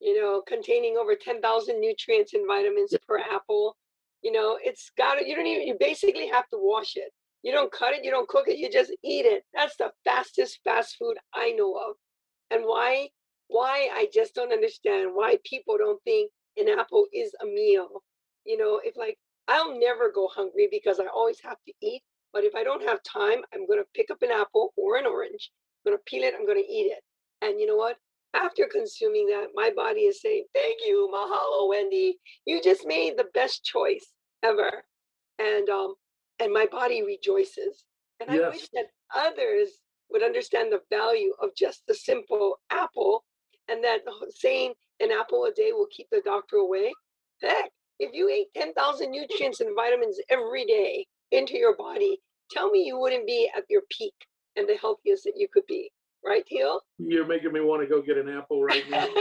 You 0.00 0.21
know, 0.21 0.42
containing 0.47 0.97
over 0.97 1.14
10,000 1.16 1.80
nutrients 1.80 2.35
and 2.35 2.47
vitamins 2.47 2.92
Yeah. 2.92 2.99
per 3.07 3.18
apple. 3.18 3.76
You 4.22 4.32
know, 4.32 4.58
it's 4.62 4.90
got 4.96 5.16
to, 5.16 5.28
you 5.28 5.37
don't 5.37 5.46
even, 5.46 5.66
you 5.66 5.76
basically 5.78 6.28
have 6.28 6.48
to 6.48 6.58
wash 6.60 6.96
it. 6.96 7.10
You 7.42 7.52
don't 7.52 7.70
cut 7.72 7.94
it, 7.94 8.04
you 8.04 8.10
don't 8.10 8.28
cook 8.28 8.48
it, 8.48 8.58
you 8.58 8.70
just 8.70 8.90
eat 9.04 9.25
it. 9.25 9.44
That's 9.54 9.76
the 9.76 9.92
fastest 10.04 10.58
fast 10.64 10.96
food 10.98 11.16
I 11.34 11.52
know 11.52 11.75
of. 11.75 11.94
And 12.50 12.64
why? 12.64 13.10
Why 13.46 13.88
I 13.92 14.08
just 14.12 14.34
don't 14.34 14.52
understand 14.52 15.10
why 15.14 15.38
people 15.44 15.78
don't 15.78 16.02
think 16.02 16.30
an 16.56 16.68
apple 16.68 17.06
is 17.12 17.32
a 17.42 17.46
meal. 17.46 18.02
You 18.44 18.58
know, 18.58 18.80
if 18.84 18.96
like 18.96 19.16
I'll 19.46 19.78
never 19.78 20.10
go 20.12 20.28
hungry 20.28 20.68
because 20.70 21.00
I 21.00 21.06
always 21.06 21.40
have 21.42 21.56
to 21.66 21.72
eat. 21.80 22.02
But 22.32 22.44
if 22.44 22.54
I 22.54 22.62
don't 22.64 22.87
have 22.87 23.02
time, 23.02 23.38
I'm 23.54 23.66
gonna 23.66 23.82
pick 23.94 24.10
up 24.10 24.20
an 24.22 24.30
apple 24.30 24.72
or 24.76 24.96
an 24.96 25.06
orange. 25.06 25.50
I'm 25.87 25.92
gonna 25.92 26.02
peel 26.06 26.25
it, 26.25 26.34
I'm 26.38 26.46
gonna 26.46 26.60
eat 26.60 26.92
it. 26.92 27.02
And 27.40 27.58
you 27.60 27.66
know 27.66 27.76
what? 27.76 27.96
After 28.38 28.66
consuming 28.71 29.26
that, 29.26 29.49
my 29.54 29.71
body 29.75 30.02
is 30.02 30.21
saying, 30.21 30.45
Thank 30.54 30.78
you, 30.87 31.11
mahalo, 31.12 31.68
Wendy. 31.68 32.18
You 32.45 32.62
just 32.62 32.87
made 32.87 33.16
the 33.16 33.26
best 33.35 33.64
choice 33.64 34.07
ever. 34.42 34.85
And 35.38 35.68
um, 35.68 35.95
and 36.38 36.52
my 36.52 36.66
body 36.66 37.02
rejoices. 37.02 37.85
And 38.21 38.30
I 38.30 38.49
wish 38.49 38.68
that 38.75 38.87
others 39.14 39.71
would 40.11 40.23
understand 40.23 40.73
the 40.73 40.80
value 40.90 41.33
of 41.42 41.50
just 41.57 41.83
the 41.87 41.95
simple 41.95 42.59
apple 42.71 43.25
and 43.68 43.83
that 43.85 44.00
saying 44.30 44.73
an 45.00 45.11
apple 45.12 45.45
a 45.45 45.52
day 45.52 45.73
will 45.73 45.88
keep 45.90 46.09
the 46.11 46.23
doctor 46.25 46.57
away. 46.57 46.92
Heck, 47.42 47.71
if 47.99 48.11
you 48.12 48.28
ate 48.28 48.47
10,000 48.61 49.11
nutrients 49.11 49.61
and 49.61 49.75
vitamins 49.76 50.18
every 50.30 50.64
day 50.64 51.07
into 51.30 51.57
your 51.57 51.76
body, 51.76 52.18
tell 52.50 52.71
me 52.71 52.85
you 52.85 52.99
wouldn't 52.99 53.26
be 53.26 53.50
at 53.57 53.64
your 53.68 53.83
peak 53.90 54.14
and 54.57 54.68
the 54.68 54.76
healthiest 54.76 55.25
that 55.25 55.35
you 55.37 55.49
could 55.52 55.66
be. 55.66 55.90
Right, 56.28 56.44
Tio? 56.47 56.80
You're 56.99 57.26
making 57.26 57.52
me 57.52 57.61
want 57.61 57.80
to 57.82 57.88
go 57.88 58.02
get 58.02 58.18
an 58.18 58.28
apple 58.28 58.62
right 58.62 58.85
now. 58.90 59.06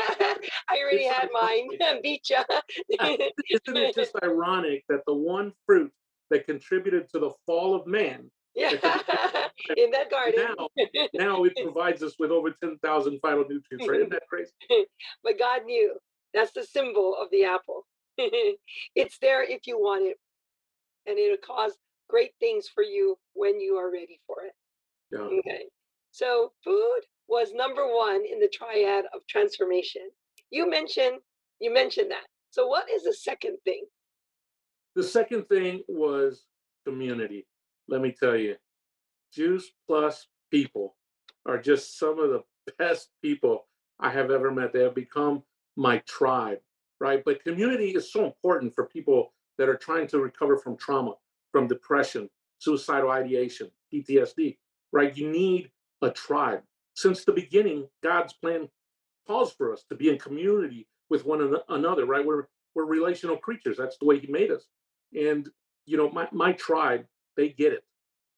I 0.70 0.78
already 0.82 1.06
It's 1.06 1.16
had 1.16 1.30
mine. 1.32 1.70
Beat 2.04 2.30
ya. 2.30 2.44
Isn't 2.90 3.78
it 3.78 3.96
just 3.96 4.12
ironic 4.22 4.84
that 4.90 5.02
the 5.08 5.14
one 5.14 5.54
fruit 5.66 5.92
that 6.30 6.46
contributed 6.46 7.08
to 7.14 7.20
the 7.20 7.32
fall 7.46 7.76
of 7.76 7.88
man 7.88 8.30
yeah, 8.56 8.72
in 9.78 9.92
that 9.92 10.10
garden. 10.12 10.34
now 10.58 10.68
now 11.14 11.44
it 11.44 11.56
provides 11.56 12.04
us 12.04 12.16
with 12.20 12.32
over 12.32 12.52
10,000 12.62 13.22
phytonutrients, 13.22 13.88
right? 13.88 14.00
Isn't 14.00 14.12
that 14.12 14.28
crazy? 14.28 14.52
but 15.24 15.40
God 15.40 15.64
knew. 15.66 15.96
That's 16.34 16.52
the 16.52 16.64
symbol 16.64 17.16
of 17.16 17.30
the 17.32 17.46
apple. 17.46 17.86
it's 18.18 19.18
there 19.20 19.44
if 19.44 19.66
you 19.66 19.80
want 19.80 20.08
it, 20.08 20.18
and 21.06 21.18
it'll 21.18 21.38
cause 21.38 21.78
great 22.10 22.32
things 22.42 22.68
for 22.68 22.84
you 22.84 23.18
when 23.34 23.62
you 23.62 23.76
are 23.76 23.92
ready 23.92 24.20
for 24.28 24.38
it. 24.44 24.54
Yeah. 25.12 25.20
Okay. 25.20 25.68
So 26.18 26.52
food 26.64 27.02
was 27.28 27.54
number 27.54 27.86
one 27.96 28.24
in 28.26 28.40
the 28.40 28.50
triad 28.52 29.06
of 29.14 29.22
transformation. 29.30 30.02
You 30.50 30.68
mentioned 30.68 31.20
you 31.60 31.72
mentioned 31.72 32.10
that. 32.10 32.26
So 32.50 32.66
what 32.66 32.90
is 32.90 33.04
the 33.04 33.14
second 33.14 33.58
thing? 33.64 33.86
The 34.96 35.04
second 35.04 35.44
thing 35.48 35.84
was 35.88 36.46
community. 36.88 37.46
Let 37.88 38.02
me 38.02 38.16
tell 38.20 38.36
you, 38.36 38.56
Juice 39.32 39.70
Plus 39.86 40.26
people 40.50 40.96
are 41.46 41.60
just 41.60 42.00
some 42.00 42.18
of 42.18 42.32
the 42.32 42.44
best 42.80 43.10
people 43.22 43.68
I 44.00 44.10
have 44.10 44.32
ever 44.32 44.50
met. 44.50 44.74
They 44.74 44.82
have 44.82 44.96
become 44.96 45.44
my 45.76 46.00
tribe, 46.08 46.58
right? 47.00 47.22
But 47.24 47.44
community 47.44 47.90
is 47.90 48.12
so 48.12 48.26
important 48.26 48.74
for 48.74 48.88
people 48.88 49.36
that 49.60 49.70
are 49.70 49.78
trying 49.78 50.08
to 50.08 50.20
recover 50.20 50.58
from 50.58 50.78
trauma, 50.78 51.14
from 51.52 51.68
depression, 51.68 52.28
suicidal 52.58 53.12
ideation, 53.12 53.70
PTSD, 53.94 54.58
right? 54.92 55.16
You 55.16 55.30
need 55.30 55.70
a 56.01 56.12
tribe. 56.12 56.62
Since 56.96 57.25
the 57.25 57.34
beginning, 57.34 57.88
God's 58.04 58.34
plan 58.34 58.68
calls 59.27 59.54
for 59.54 59.74
us 59.74 59.84
to 59.89 59.96
be 59.96 60.10
in 60.10 60.18
community 60.18 60.88
with 61.10 61.25
one 61.25 61.56
another, 61.70 62.06
right? 62.06 62.25
We're 62.25 62.46
we're 62.75 62.86
relational 62.86 63.38
creatures. 63.38 63.77
That's 63.77 63.98
the 63.98 64.06
way 64.06 64.20
He 64.20 64.27
made 64.27 64.51
us. 64.51 64.66
And 65.13 65.50
you 65.86 65.98
know, 65.98 66.10
my 66.10 66.27
my 66.32 66.54
tribe, 66.54 67.06
they 67.36 67.50
get 67.50 67.74
it. 67.74 67.84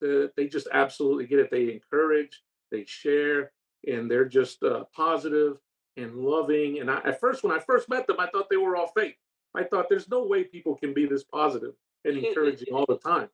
The, 0.02 0.32
they 0.38 0.48
just 0.48 0.68
absolutely 0.72 1.28
get 1.28 1.40
it. 1.40 1.52
They 1.52 1.74
encourage, 1.74 2.42
they 2.72 2.86
share, 2.86 3.52
and 3.88 4.10
they're 4.10 4.26
just 4.26 4.64
uh, 4.64 4.86
positive 4.96 5.58
and 5.98 6.16
loving. 6.16 6.80
And 6.80 6.90
I, 6.90 7.00
at 7.06 7.20
first, 7.20 7.44
when 7.44 7.52
I 7.52 7.60
first 7.60 7.90
met 7.90 8.08
them, 8.08 8.18
I 8.20 8.28
thought 8.28 8.50
they 8.50 8.58
were 8.58 8.78
all 8.78 8.92
fake. 8.96 9.18
I 9.56 9.64
thought 9.64 9.88
there's 9.90 10.10
no 10.10 10.26
way 10.26 10.44
people 10.44 10.76
can 10.76 10.94
be 10.94 11.06
this 11.06 11.24
positive 11.24 11.74
and 12.06 12.18
encouraging 12.24 12.74
all 12.74 12.86
the 12.88 12.98
time. 12.98 13.30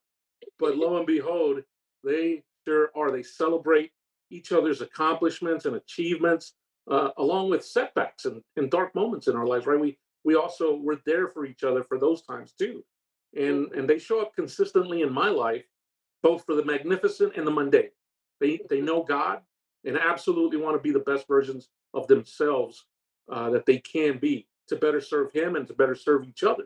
But 0.58 0.76
lo 0.76 0.96
and 0.96 1.06
behold, 1.06 1.62
they 2.04 2.42
sure 2.66 2.90
are. 2.96 3.10
They 3.10 3.22
celebrate 3.22 3.92
each 4.30 4.52
other's 4.52 4.80
accomplishments 4.80 5.64
and 5.64 5.76
achievements, 5.76 6.54
uh, 6.90 7.10
along 7.18 7.50
with 7.50 7.64
setbacks 7.64 8.24
and, 8.24 8.42
and 8.56 8.70
dark 8.70 8.94
moments 8.94 9.28
in 9.28 9.36
our 9.36 9.46
lives. 9.46 9.66
Right? 9.66 9.80
We 9.80 9.98
we 10.24 10.34
also 10.34 10.76
were 10.76 10.98
there 11.06 11.28
for 11.28 11.46
each 11.46 11.62
other 11.62 11.82
for 11.82 11.98
those 11.98 12.22
times 12.22 12.52
too, 12.52 12.84
and 13.36 13.72
and 13.72 13.88
they 13.88 13.98
show 13.98 14.20
up 14.20 14.34
consistently 14.34 15.02
in 15.02 15.12
my 15.12 15.28
life, 15.28 15.64
both 16.22 16.44
for 16.44 16.54
the 16.54 16.64
magnificent 16.64 17.36
and 17.36 17.46
the 17.46 17.50
mundane. 17.50 17.90
They 18.40 18.60
they 18.68 18.80
know 18.80 19.02
God 19.02 19.40
and 19.84 19.98
absolutely 19.98 20.58
want 20.58 20.76
to 20.76 20.82
be 20.82 20.92
the 20.92 21.00
best 21.00 21.26
versions 21.28 21.68
of 21.94 22.06
themselves 22.08 22.84
uh, 23.30 23.50
that 23.50 23.66
they 23.66 23.78
can 23.78 24.18
be 24.18 24.46
to 24.68 24.76
better 24.76 25.00
serve 25.00 25.32
Him 25.32 25.56
and 25.56 25.66
to 25.68 25.74
better 25.74 25.94
serve 25.94 26.26
each 26.28 26.42
other. 26.42 26.64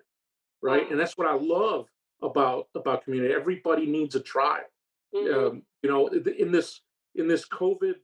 Right? 0.63 0.91
And 0.91 0.99
that's 0.99 1.17
what 1.17 1.29
I 1.29 1.35
love 1.35 1.87
about 2.23 2.69
about 2.75 3.05
community. 3.05 3.33
Everybody 3.33 3.87
needs 3.87 4.15
a 4.15 4.21
tribe. 4.21 4.65
Mm-hmm. 5.15 5.39
Um, 5.39 5.63
you 5.83 5.91
know, 5.91 6.09
in 6.09 6.53
this 6.53 6.81
in 7.15 7.29
this 7.29 7.47
COVID 7.49 7.95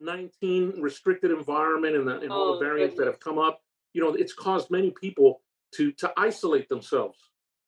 nineteen 0.00 0.80
restricted 0.80 1.30
environment 1.30 1.96
and, 1.96 2.06
the, 2.06 2.20
and 2.20 2.32
all 2.32 2.52
the 2.52 2.56
oh, 2.56 2.60
variants 2.60 2.94
goodness. 2.94 3.06
that 3.06 3.12
have 3.12 3.20
come 3.20 3.38
up, 3.38 3.60
you 3.94 4.02
know, 4.02 4.14
it's 4.14 4.32
caused 4.32 4.70
many 4.70 4.90
people 4.90 5.40
to 5.72 5.92
to 5.92 6.12
isolate 6.16 6.68
themselves, 6.68 7.18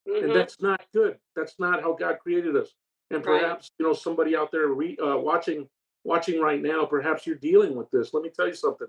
mm-hmm. 0.09 0.25
and 0.25 0.35
that's 0.35 0.61
not 0.61 0.81
good. 0.95 1.19
That's 1.37 1.57
not 1.59 1.83
how 1.83 1.95
God 1.95 2.19
created 2.21 2.57
us. 2.57 2.69
And 3.11 3.23
perhaps 3.23 3.71
right. 3.71 3.71
you 3.79 3.87
know 3.87 3.93
somebody 3.93 4.37
out 4.37 4.53
there 4.53 4.69
re, 4.69 4.97
uh, 5.03 5.17
watching 5.17 5.69
watching 6.05 6.41
right 6.41 6.63
now, 6.63 6.85
perhaps 6.85 7.27
you're 7.27 7.37
dealing 7.37 7.75
with 7.75 7.91
this. 7.91 8.15
Let 8.15 8.23
me 8.23 8.31
tell 8.31 8.47
you 8.47 8.55
something. 8.55 8.87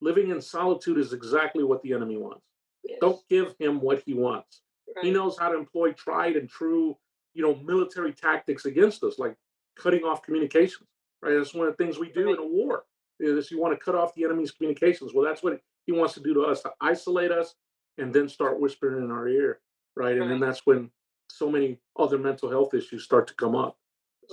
Living 0.00 0.30
in 0.30 0.40
solitude 0.40 0.98
is 0.98 1.12
exactly 1.12 1.64
what 1.64 1.82
the 1.82 1.92
enemy 1.92 2.16
wants. 2.16 2.44
Yes. 2.84 2.98
Don't 3.00 3.20
give 3.28 3.54
him 3.58 3.80
what 3.80 4.02
he 4.04 4.14
wants. 4.14 4.62
Right. 4.94 5.06
He 5.06 5.10
knows 5.10 5.38
how 5.38 5.48
to 5.48 5.56
employ 5.56 5.92
tried 5.92 6.36
and 6.36 6.48
true, 6.48 6.96
you 7.34 7.42
know, 7.42 7.54
military 7.54 8.12
tactics 8.12 8.64
against 8.64 9.02
us, 9.04 9.18
like 9.18 9.36
cutting 9.76 10.02
off 10.02 10.22
communications. 10.22 10.88
Right. 11.22 11.36
That's 11.36 11.54
one 11.54 11.68
of 11.68 11.76
the 11.76 11.84
things 11.84 11.98
we 11.98 12.10
do 12.10 12.32
in 12.32 12.38
a 12.38 12.46
war. 12.46 12.84
Is 13.20 13.50
you 13.50 13.60
want 13.60 13.78
to 13.78 13.84
cut 13.84 13.94
off 13.94 14.14
the 14.14 14.24
enemy's 14.24 14.50
communications. 14.50 15.12
Well, 15.14 15.24
that's 15.24 15.42
what 15.42 15.60
he 15.86 15.92
wants 15.92 16.14
to 16.14 16.20
do 16.20 16.34
to 16.34 16.42
us 16.42 16.62
to 16.62 16.72
isolate 16.80 17.30
us 17.30 17.54
and 17.98 18.12
then 18.12 18.28
start 18.28 18.60
whispering 18.60 19.04
in 19.04 19.10
our 19.12 19.28
ear. 19.28 19.60
Right. 19.94 20.18
And 20.18 20.30
then 20.30 20.40
that's 20.40 20.66
when 20.66 20.90
so 21.30 21.48
many 21.48 21.78
other 21.98 22.18
mental 22.18 22.50
health 22.50 22.74
issues 22.74 23.04
start 23.04 23.26
to 23.28 23.34
come 23.34 23.54
up. 23.54 23.76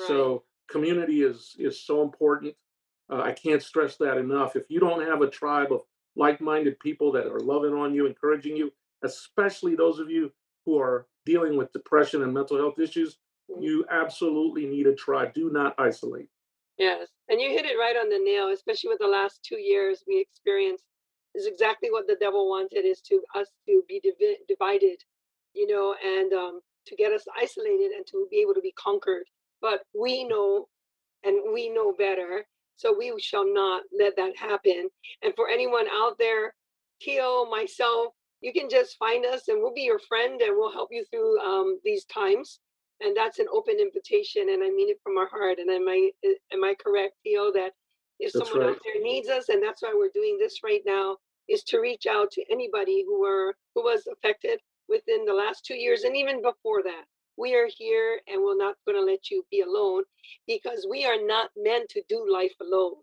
So 0.08 0.44
community 0.70 1.24
is 1.24 1.56
is 1.60 1.82
so 1.82 2.02
important. 2.02 2.56
Uh, 3.12 3.22
I 3.22 3.32
can't 3.32 3.62
stress 3.62 3.98
that 3.98 4.18
enough. 4.18 4.56
If 4.56 4.70
you 4.70 4.80
don't 4.80 5.06
have 5.06 5.22
a 5.22 5.30
tribe 5.30 5.72
of 5.72 5.82
like-minded 6.16 6.80
people 6.80 7.12
that 7.14 7.28
are 7.28 7.40
loving 7.40 7.74
on 7.74 7.94
you, 7.94 8.06
encouraging 8.06 8.56
you, 8.56 8.72
especially 9.04 9.76
those 9.76 10.00
of 10.00 10.10
you 10.10 10.32
who 10.66 10.80
are 10.80 11.08
dealing 11.26 11.58
with 11.58 11.74
depression 11.74 12.22
and 12.24 12.34
mental 12.34 12.58
health 12.58 12.80
issues, 12.80 13.18
mm-hmm. 13.52 13.62
you 13.62 13.86
absolutely 13.90 14.66
need 14.66 14.88
a 14.88 14.96
tribe. 14.96 15.34
Do 15.34 15.50
not 15.50 15.76
isolate. 15.80 16.30
Yes, 16.80 17.10
and 17.30 17.42
you 17.42 17.52
hit 17.52 17.66
it 17.66 17.78
right 17.80 17.98
on 17.98 18.10
the 18.10 18.20
nail. 18.20 18.52
Especially 18.54 18.90
with 18.90 19.00
the 19.00 19.08
last 19.08 19.42
two 19.44 19.60
years 19.60 20.04
we 20.08 20.20
experienced 20.22 20.86
is 21.36 21.48
exactly 21.48 21.92
what 21.92 22.08
the 22.08 22.18
devil 22.22 22.50
wanted 22.50 22.86
is 22.86 23.02
to 23.04 23.22
us 23.36 23.50
to 23.68 23.84
be 23.90 24.02
divi- 24.02 24.40
divided, 24.50 24.98
you 25.56 25.68
know, 25.68 25.96
and 26.06 26.34
um, 26.34 26.62
to 26.88 26.98
get 26.98 27.14
us 27.14 27.26
isolated 27.40 27.92
and 27.94 28.08
to 28.08 28.28
be 28.32 28.40
able 28.42 28.56
to 28.56 28.62
be 28.62 28.74
conquered 28.74 29.26
but 29.62 29.82
we 30.00 30.26
know 30.26 30.68
and 31.24 31.38
we 31.54 31.70
know 31.70 31.94
better. 31.94 32.46
So 32.76 32.96
we 32.98 33.14
shall 33.20 33.52
not 33.52 33.84
let 33.98 34.16
that 34.18 34.38
happen. 34.38 34.90
And 35.24 35.34
for 35.36 35.50
anyone 35.50 35.88
out 35.92 36.18
there, 36.20 36.54
Tio, 37.02 37.46
myself, 37.50 38.14
you 38.42 38.54
can 38.54 38.70
just 38.70 38.98
find 39.00 39.26
us 39.26 39.50
and 39.50 39.62
we'll 39.62 39.74
be 39.74 39.82
your 39.82 40.00
friend 40.00 40.42
and 40.42 40.56
we'll 40.58 40.72
help 40.72 40.90
you 40.92 41.06
through 41.12 41.40
um, 41.40 41.80
these 41.84 42.06
times. 42.06 42.60
And 43.02 43.16
that's 43.16 43.40
an 43.40 43.48
open 43.54 43.78
invitation, 43.80 44.50
and 44.50 44.64
I 44.64 44.70
mean 44.70 44.90
it 44.90 45.00
from 45.04 45.18
our 45.18 45.28
heart. 45.28 45.60
And 45.60 45.70
am 45.70 45.88
I 45.88 46.12
eh, 46.24 46.34
am 46.54 46.64
I 46.64 46.76
correct, 46.84 47.14
Tio, 47.24 47.52
that 47.54 47.72
if 48.20 48.34
that's 48.34 48.50
someone 48.50 48.68
right. 48.68 48.76
out 48.76 48.82
there 48.84 49.02
needs 49.02 49.30
us, 49.30 49.50
and 49.50 49.64
that's 49.64 49.82
why 49.82 49.94
we're 49.96 50.12
doing 50.14 50.38
this 50.38 50.60
right 50.64 50.82
now, 50.86 51.18
is 51.48 51.64
to 51.66 51.80
reach 51.80 52.06
out 52.08 52.32
to 52.32 52.44
anybody 52.52 53.04
who 53.06 53.22
were 53.22 53.56
who 53.76 53.84
was 53.84 54.08
affected 54.12 54.60
within 54.90 55.24
the 55.26 55.34
last 55.34 55.66
two 55.66 55.76
years 55.76 56.04
and 56.04 56.16
even 56.18 56.42
before 56.42 56.82
that 56.84 57.06
we 57.40 57.56
are 57.56 57.70
here 57.78 58.20
and 58.28 58.44
we're 58.44 58.58
not 58.58 58.76
going 58.86 58.98
to 58.98 59.12
let 59.12 59.32
you 59.32 59.46
be 59.50 59.62
alone 59.62 60.04
because 60.46 60.86
we 60.90 61.06
are 61.06 61.26
not 61.26 61.50
meant 61.56 61.90
to 61.90 62.02
do 62.10 62.28
life 62.32 62.54
alone. 62.62 62.96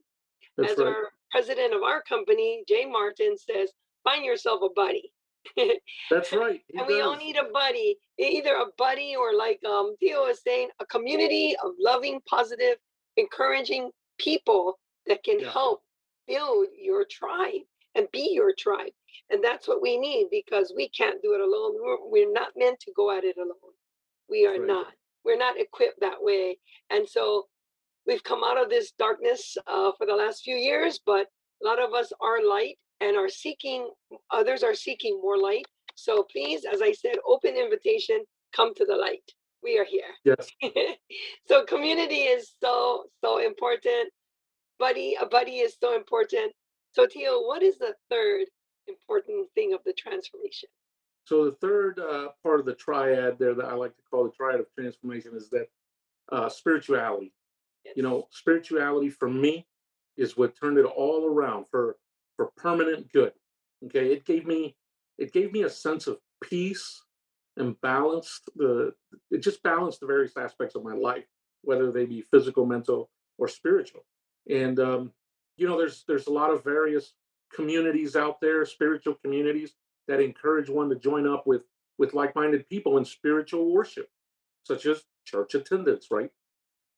That's 0.58 0.72
As 0.72 0.78
right. 0.78 0.88
our 0.88 1.12
president 1.30 1.74
of 1.74 1.82
our 1.82 2.02
company, 2.02 2.62
Jay 2.68 2.84
Martin, 2.84 3.36
says, 3.38 3.70
find 4.04 4.24
yourself 4.24 4.60
a 4.62 4.68
buddy. 4.68 5.10
That's 6.10 6.32
right. 6.32 6.60
and 6.70 6.80
does. 6.80 6.88
we 6.88 7.00
all 7.00 7.16
need 7.16 7.36
a 7.36 7.50
buddy, 7.52 7.96
either 8.18 8.54
a 8.54 8.66
buddy 8.78 9.14
or 9.18 9.34
like 9.34 9.60
um, 9.64 9.94
Tio 10.00 10.26
was 10.26 10.42
saying, 10.42 10.68
a 10.80 10.86
community 10.86 11.54
of 11.64 11.72
loving, 11.78 12.20
positive, 12.28 12.76
encouraging 13.16 13.90
people 14.18 14.78
that 15.06 15.22
can 15.24 15.40
yeah. 15.40 15.50
help 15.50 15.82
build 16.26 16.66
your 16.78 17.06
tribe 17.10 17.62
and 17.94 18.06
be 18.12 18.30
your 18.32 18.52
tribe. 18.58 18.92
And 19.30 19.42
that's 19.42 19.66
what 19.66 19.82
we 19.82 19.98
need 19.98 20.28
because 20.30 20.72
we 20.76 20.88
can't 20.90 21.22
do 21.22 21.34
it 21.34 21.40
alone. 21.40 21.74
We're, 21.80 22.08
we're 22.08 22.32
not 22.32 22.48
meant 22.56 22.78
to 22.80 22.92
go 22.96 23.16
at 23.16 23.24
it 23.24 23.36
alone. 23.36 23.74
We 24.28 24.46
are 24.46 24.58
right. 24.58 24.66
not. 24.66 24.86
We're 25.24 25.38
not 25.38 25.58
equipped 25.58 26.00
that 26.00 26.20
way. 26.22 26.58
And 26.90 27.08
so 27.08 27.46
we've 28.06 28.22
come 28.22 28.42
out 28.44 28.62
of 28.62 28.70
this 28.70 28.92
darkness 28.92 29.56
uh, 29.66 29.90
for 29.98 30.06
the 30.06 30.14
last 30.14 30.42
few 30.44 30.54
years, 30.54 31.00
but 31.04 31.26
a 31.62 31.66
lot 31.66 31.82
of 31.82 31.94
us 31.94 32.12
are 32.20 32.46
light 32.46 32.76
and 33.00 33.16
are 33.16 33.28
seeking, 33.28 33.90
others 34.30 34.62
are 34.62 34.74
seeking 34.74 35.20
more 35.22 35.38
light. 35.38 35.66
So 35.94 36.24
please, 36.30 36.64
as 36.70 36.82
I 36.82 36.92
said, 36.92 37.16
open 37.26 37.54
invitation, 37.54 38.22
come 38.54 38.74
to 38.74 38.84
the 38.84 38.96
light. 38.96 39.22
We 39.62 39.78
are 39.78 39.84
here. 39.84 40.04
Yes. 40.24 40.50
so 41.46 41.64
community 41.64 42.22
is 42.22 42.52
so, 42.62 43.04
so 43.24 43.38
important. 43.38 44.12
Buddy, 44.78 45.16
a 45.20 45.26
buddy 45.26 45.58
is 45.58 45.76
so 45.80 45.96
important. 45.96 46.52
So 46.92 47.06
Tio, 47.06 47.40
what 47.42 47.62
is 47.62 47.78
the 47.78 47.94
third 48.10 48.46
important 48.86 49.48
thing 49.54 49.72
of 49.72 49.80
the 49.84 49.94
transformation? 49.94 50.68
So 51.24 51.44
the 51.44 51.56
third 51.60 51.98
uh, 51.98 52.28
part 52.42 52.60
of 52.60 52.66
the 52.66 52.74
triad 52.74 53.38
there 53.38 53.54
that 53.54 53.64
I 53.64 53.74
like 53.74 53.96
to 53.96 54.02
call 54.10 54.24
the 54.24 54.30
triad 54.30 54.60
of 54.60 54.66
transformation 54.78 55.32
is 55.34 55.48
that 55.50 55.66
uh, 56.30 56.48
spirituality. 56.48 57.32
Yes. 57.84 57.94
You 57.96 58.02
know, 58.02 58.28
spirituality 58.30 59.10
for 59.10 59.28
me 59.28 59.66
is 60.16 60.36
what 60.36 60.54
turned 60.58 60.78
it 60.78 60.84
all 60.84 61.26
around 61.26 61.66
for 61.70 61.96
for 62.36 62.50
permanent 62.56 63.12
good. 63.12 63.32
Okay, 63.86 64.12
it 64.12 64.24
gave 64.24 64.46
me 64.46 64.76
it 65.18 65.32
gave 65.32 65.52
me 65.52 65.62
a 65.62 65.70
sense 65.70 66.06
of 66.06 66.18
peace 66.42 67.02
and 67.56 67.80
balanced 67.80 68.50
the 68.56 68.94
it 69.30 69.38
just 69.38 69.62
balanced 69.62 70.00
the 70.00 70.06
various 70.06 70.36
aspects 70.36 70.74
of 70.74 70.84
my 70.84 70.94
life, 70.94 71.24
whether 71.62 71.90
they 71.90 72.04
be 72.04 72.22
physical, 72.22 72.66
mental, 72.66 73.10
or 73.38 73.48
spiritual. 73.48 74.04
And 74.48 74.78
um, 74.78 75.12
you 75.56 75.66
know, 75.66 75.78
there's 75.78 76.04
there's 76.06 76.26
a 76.26 76.32
lot 76.32 76.50
of 76.50 76.64
various 76.64 77.14
communities 77.54 78.16
out 78.16 78.40
there, 78.40 78.64
spiritual 78.66 79.14
communities 79.14 79.74
that 80.08 80.20
encourage 80.20 80.68
one 80.68 80.88
to 80.90 80.96
join 80.96 81.26
up 81.26 81.46
with 81.46 81.62
with 81.98 82.14
like-minded 82.14 82.68
people 82.68 82.98
in 82.98 83.04
spiritual 83.04 83.72
worship, 83.72 84.08
such 84.64 84.84
as 84.86 85.02
church 85.24 85.54
attendance, 85.54 86.08
right? 86.10 86.30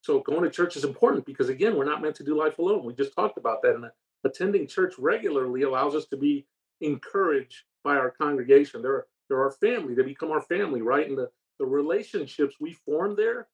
So 0.03 0.21
going 0.21 0.43
to 0.43 0.51
church 0.51 0.77
is 0.77 0.85
important 0.85 1.25
because 1.25 1.49
again, 1.49 1.77
we're 1.77 1.85
not 1.85 2.03
meant 2.03 2.17
to 2.17 2.25
do 2.25 2.37
life 2.37 2.59
alone. 2.59 2.85
We 2.85 2.95
just 2.95 3.15
talked 3.15 3.39
about 3.39 3.63
that, 3.63 3.75
and 3.75 3.87
attending 4.29 4.67
church 4.67 4.95
regularly 4.99 5.63
allows 5.63 5.95
us 5.95 6.07
to 6.07 6.17
be 6.17 6.47
encouraged 6.81 7.65
by 7.85 7.97
our 7.97 8.11
congregation. 8.11 8.83
They're 8.83 9.07
they're 9.29 9.43
our 9.43 9.51
family. 9.51 9.95
They 9.95 10.03
become 10.03 10.31
our 10.31 10.43
family, 10.43 10.83
right? 10.83 11.09
And 11.09 11.19
the 11.19 11.31
the 11.59 11.67
relationships 11.67 12.57
we 12.61 12.73
form 12.73 13.17
there, 13.17 13.49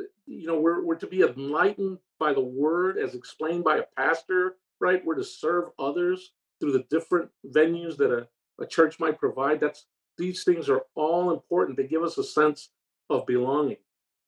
uh, 0.00 0.04
you 0.26 0.46
know, 0.46 0.58
we're 0.58 0.84
we're 0.84 0.96
to 0.96 1.06
be 1.06 1.22
enlightened 1.22 1.98
by 2.18 2.32
the 2.32 2.40
word 2.40 2.98
as 2.98 3.14
explained 3.14 3.64
by 3.64 3.78
a 3.78 3.84
pastor, 3.96 4.56
right? 4.80 5.04
We're 5.04 5.14
to 5.14 5.24
serve 5.24 5.70
others 5.78 6.32
through 6.58 6.72
the 6.72 6.86
different 6.90 7.30
venues 7.46 7.96
that 7.98 8.12
a 8.12 8.28
a 8.58 8.66
church 8.66 8.98
might 8.98 9.18
provide. 9.18 9.60
That's 9.60 9.86
these 10.18 10.44
things 10.44 10.68
are 10.68 10.82
all 10.94 11.30
important. 11.30 11.76
They 11.76 11.86
give 11.86 12.02
us 12.02 12.18
a 12.18 12.24
sense 12.24 12.70
of 13.10 13.26
belonging, 13.26 13.76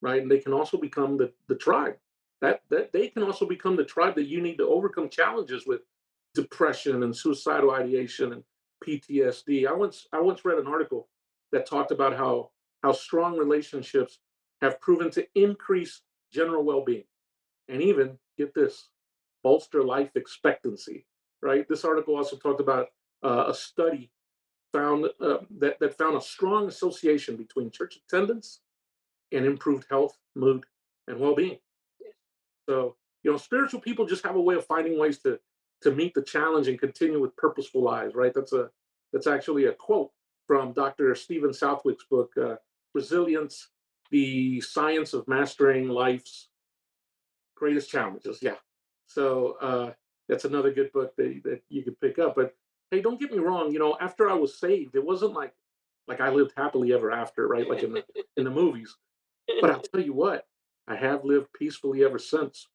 right? 0.03 0.21
And 0.21 0.31
they 0.31 0.39
can 0.39 0.53
also 0.53 0.77
become 0.77 1.17
the, 1.17 1.33
the 1.49 1.55
tribe. 1.55 1.97
That 2.41 2.61
that 2.71 2.93
they 2.93 3.09
can 3.09 3.23
also 3.23 3.47
become 3.47 3.77
the 3.77 3.85
tribe 3.85 4.15
that 4.15 4.29
you 4.29 4.41
need 4.41 4.59
to 4.59 4.69
overcome 4.69 5.09
challenges 5.09 5.67
with 5.67 5.81
depression 6.35 7.03
and 7.03 7.17
suicidal 7.17 7.73
ideation 7.73 8.33
and 8.33 8.45
PTSD. 8.87 9.67
I 9.67 9.73
once 9.73 10.07
I 10.13 10.21
once 10.21 10.45
read 10.45 10.59
an 10.59 10.67
article 10.67 11.09
that 11.53 11.67
talked 11.67 11.91
about 11.91 12.17
how 12.17 12.51
how 12.83 12.93
strong 12.93 13.37
relationships 13.37 14.21
have 14.61 14.81
proven 14.81 15.11
to 15.11 15.27
increase 15.35 16.03
general 16.33 16.65
well-being 16.65 17.05
and 17.69 17.83
even 17.83 18.19
get 18.37 18.55
this 18.55 18.89
bolster 19.43 19.83
life 19.83 20.11
expectancy 20.15 21.07
right 21.43 21.67
this 21.69 21.85
article 21.85 22.17
also 22.17 22.37
talked 22.37 22.61
about 22.61 22.89
uh, 23.25 23.45
a 23.49 23.55
study 23.55 24.11
found 24.73 25.07
uh, 25.21 25.39
that, 25.59 25.79
that 25.81 25.97
found 25.97 26.17
a 26.17 26.21
strong 26.21 26.69
association 26.69 27.37
between 27.37 27.71
church 27.71 27.97
attendance 27.97 28.61
and 29.33 29.47
improved 29.47 29.87
health 29.91 30.19
mood 30.35 30.65
and 31.07 31.19
well-being 31.19 31.59
so 32.69 32.97
you 33.23 33.31
know 33.31 33.37
spiritual 33.37 33.81
people 33.81 34.07
just 34.07 34.25
have 34.25 34.37
a 34.37 34.41
way 34.41 34.55
of 34.55 34.67
finding 34.67 34.99
ways 34.99 35.19
to 35.19 35.39
to 35.81 35.93
meet 35.93 36.13
the 36.15 36.23
challenge 36.23 36.69
and 36.69 36.79
continue 36.79 37.21
with 37.21 37.37
purposeful 37.37 37.83
lives 37.83 38.15
right? 38.15 38.35
That's 38.35 38.53
a 38.53 38.71
that's 39.13 39.27
actually 39.27 39.67
a 39.67 39.73
quote 39.73 40.11
from 40.47 40.73
dr 40.73 41.15
steven 41.15 41.53
southwick's 41.53 42.05
book 42.11 42.33
uh, 42.41 42.57
resilience 42.95 43.69
the 44.11 44.61
science 44.61 45.13
of 45.13 45.29
mastering 45.29 45.89
life's 45.89 46.49
greatest 47.55 47.91
challenges. 47.91 48.39
Yeah. 48.41 48.55
So 49.07 49.57
uh, 49.61 49.93
that's 50.29 50.45
another 50.45 50.73
good 50.73 50.93
book 50.93 51.15
that, 51.17 51.41
that 51.45 51.63
you 51.69 51.83
could 51.83 51.99
pick 52.01 52.19
up 52.19 52.37
but 52.37 52.55
hey 52.91 53.01
don't 53.01 53.21
get 53.21 53.33
me 53.33 53.39
wrong 53.39 53.73
you 53.73 53.79
know 53.79 53.97
after 54.01 54.31
i 54.31 54.35
was 54.35 54.59
saved 54.59 54.95
it 54.95 55.05
wasn't 55.05 55.33
like 55.33 55.55
like 56.07 56.21
i 56.21 56.29
lived 56.29 56.53
happily 56.57 56.93
ever 56.93 57.11
after 57.11 57.49
right? 57.49 57.69
Like 57.69 57.83
in 57.83 57.93
the 57.93 58.05
in 58.37 58.45
the 58.45 58.51
movies. 58.51 58.95
But 59.61 59.71
i'll 59.71 59.81
tell 59.81 60.03
you 60.03 60.13
what 60.13 60.47
i 60.89 60.97
have 60.97 61.25
lived 61.25 61.49
peacefully 61.53 62.05
ever 62.05 62.19
since 62.19 62.67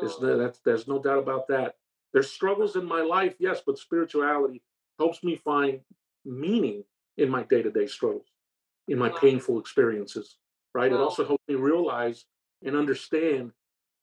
there's 0.00 0.16
oh. 0.18 0.22
no, 0.26 0.38
that's, 0.38 0.60
there's 0.64 0.88
no 0.88 1.00
doubt 1.02 1.18
about 1.18 1.46
that 1.48 1.74
there's 2.12 2.30
struggles 2.30 2.76
in 2.76 2.84
my 2.84 3.02
life 3.02 3.34
yes 3.38 3.60
but 3.66 3.78
spirituality 3.78 4.62
helps 4.98 5.22
me 5.22 5.36
find 5.36 5.80
meaning 6.24 6.82
in 7.16 7.28
my 7.28 7.42
day-to-day 7.44 7.86
struggles 7.86 8.26
in 8.88 8.98
my 8.98 9.08
Wow. 9.10 9.18
painful 9.20 9.58
experiences 9.60 10.38
right 10.74 10.92
it 10.92 10.98
also 10.98 11.24
helps 11.26 11.44
me 11.48 11.54
realize 11.54 12.24
and 12.64 12.74
understand 12.76 13.52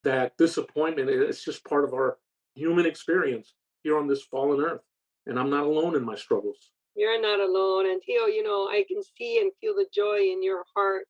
that 0.04 0.38
disappointment 0.38 1.10
is 1.10 1.44
just 1.44 1.64
part 1.66 1.84
of 1.86 1.94
our 1.94 2.18
human 2.56 2.86
experience 2.86 3.54
here 3.84 3.98
on 3.98 4.08
this 4.08 4.24
fallen 4.24 4.62
earth 4.62 4.82
and 5.28 5.40
i'm 5.40 5.50
not 5.50 5.64
alone 5.66 5.96
in 5.96 6.04
my 6.04 6.16
struggles 6.16 6.70
You're 6.96 7.20
not 7.20 7.40
alone. 7.40 7.90
And 7.90 8.00
Tio, 8.06 8.28
you 8.28 8.44
know, 8.44 8.68
I 8.70 8.86
can 8.88 9.02
see 9.18 9.40
and 9.42 9.52
feel 9.60 9.74
the 9.74 9.88
joy 9.92 10.20
in 10.34 10.44
your 10.44 10.64
heart. 10.76 11.06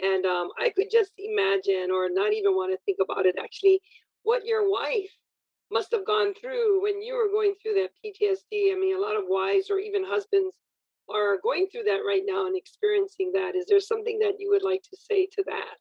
And 0.00 0.24
um, 0.26 0.50
I 0.60 0.70
could 0.70 0.88
just 0.90 1.12
imagine, 1.18 1.90
or 1.92 2.08
not 2.10 2.32
even 2.32 2.54
want 2.54 2.72
to 2.72 2.78
think 2.84 2.98
about 3.02 3.26
it 3.26 3.36
actually, 3.38 3.80
what 4.22 4.44
your 4.44 4.70
wife 4.70 5.10
must 5.70 5.90
have 5.92 6.06
gone 6.06 6.34
through 6.34 6.82
when 6.82 7.00
you 7.02 7.14
were 7.14 7.30
going 7.32 7.54
through 7.62 7.74
that 7.74 7.90
PTSD. 8.04 8.72
I 8.72 8.78
mean, 8.78 8.96
a 8.96 9.00
lot 9.00 9.16
of 9.16 9.24
wives 9.26 9.70
or 9.70 9.78
even 9.78 10.04
husbands 10.04 10.56
are 11.12 11.38
going 11.42 11.66
through 11.70 11.84
that 11.84 12.00
right 12.06 12.22
now 12.24 12.46
and 12.46 12.56
experiencing 12.56 13.32
that. 13.34 13.54
Is 13.56 13.66
there 13.68 13.80
something 13.80 14.18
that 14.20 14.34
you 14.38 14.50
would 14.50 14.62
like 14.62 14.82
to 14.82 14.96
say 14.96 15.26
to 15.32 15.42
that? 15.46 15.76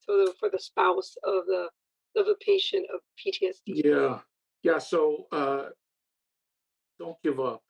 So 0.00 0.24
the, 0.26 0.34
for 0.38 0.48
the 0.50 0.58
spouse 0.58 1.14
of 1.24 1.46
the 1.46 1.68
of 2.16 2.28
a 2.28 2.34
patient 2.44 2.86
of 2.94 3.00
PTSD. 3.20 3.82
yeah 3.84 4.20
yeah 4.62 4.78
so 4.78 5.26
uh 5.32 5.64
don't 6.98 7.20
give 7.22 7.38
up 7.40 7.62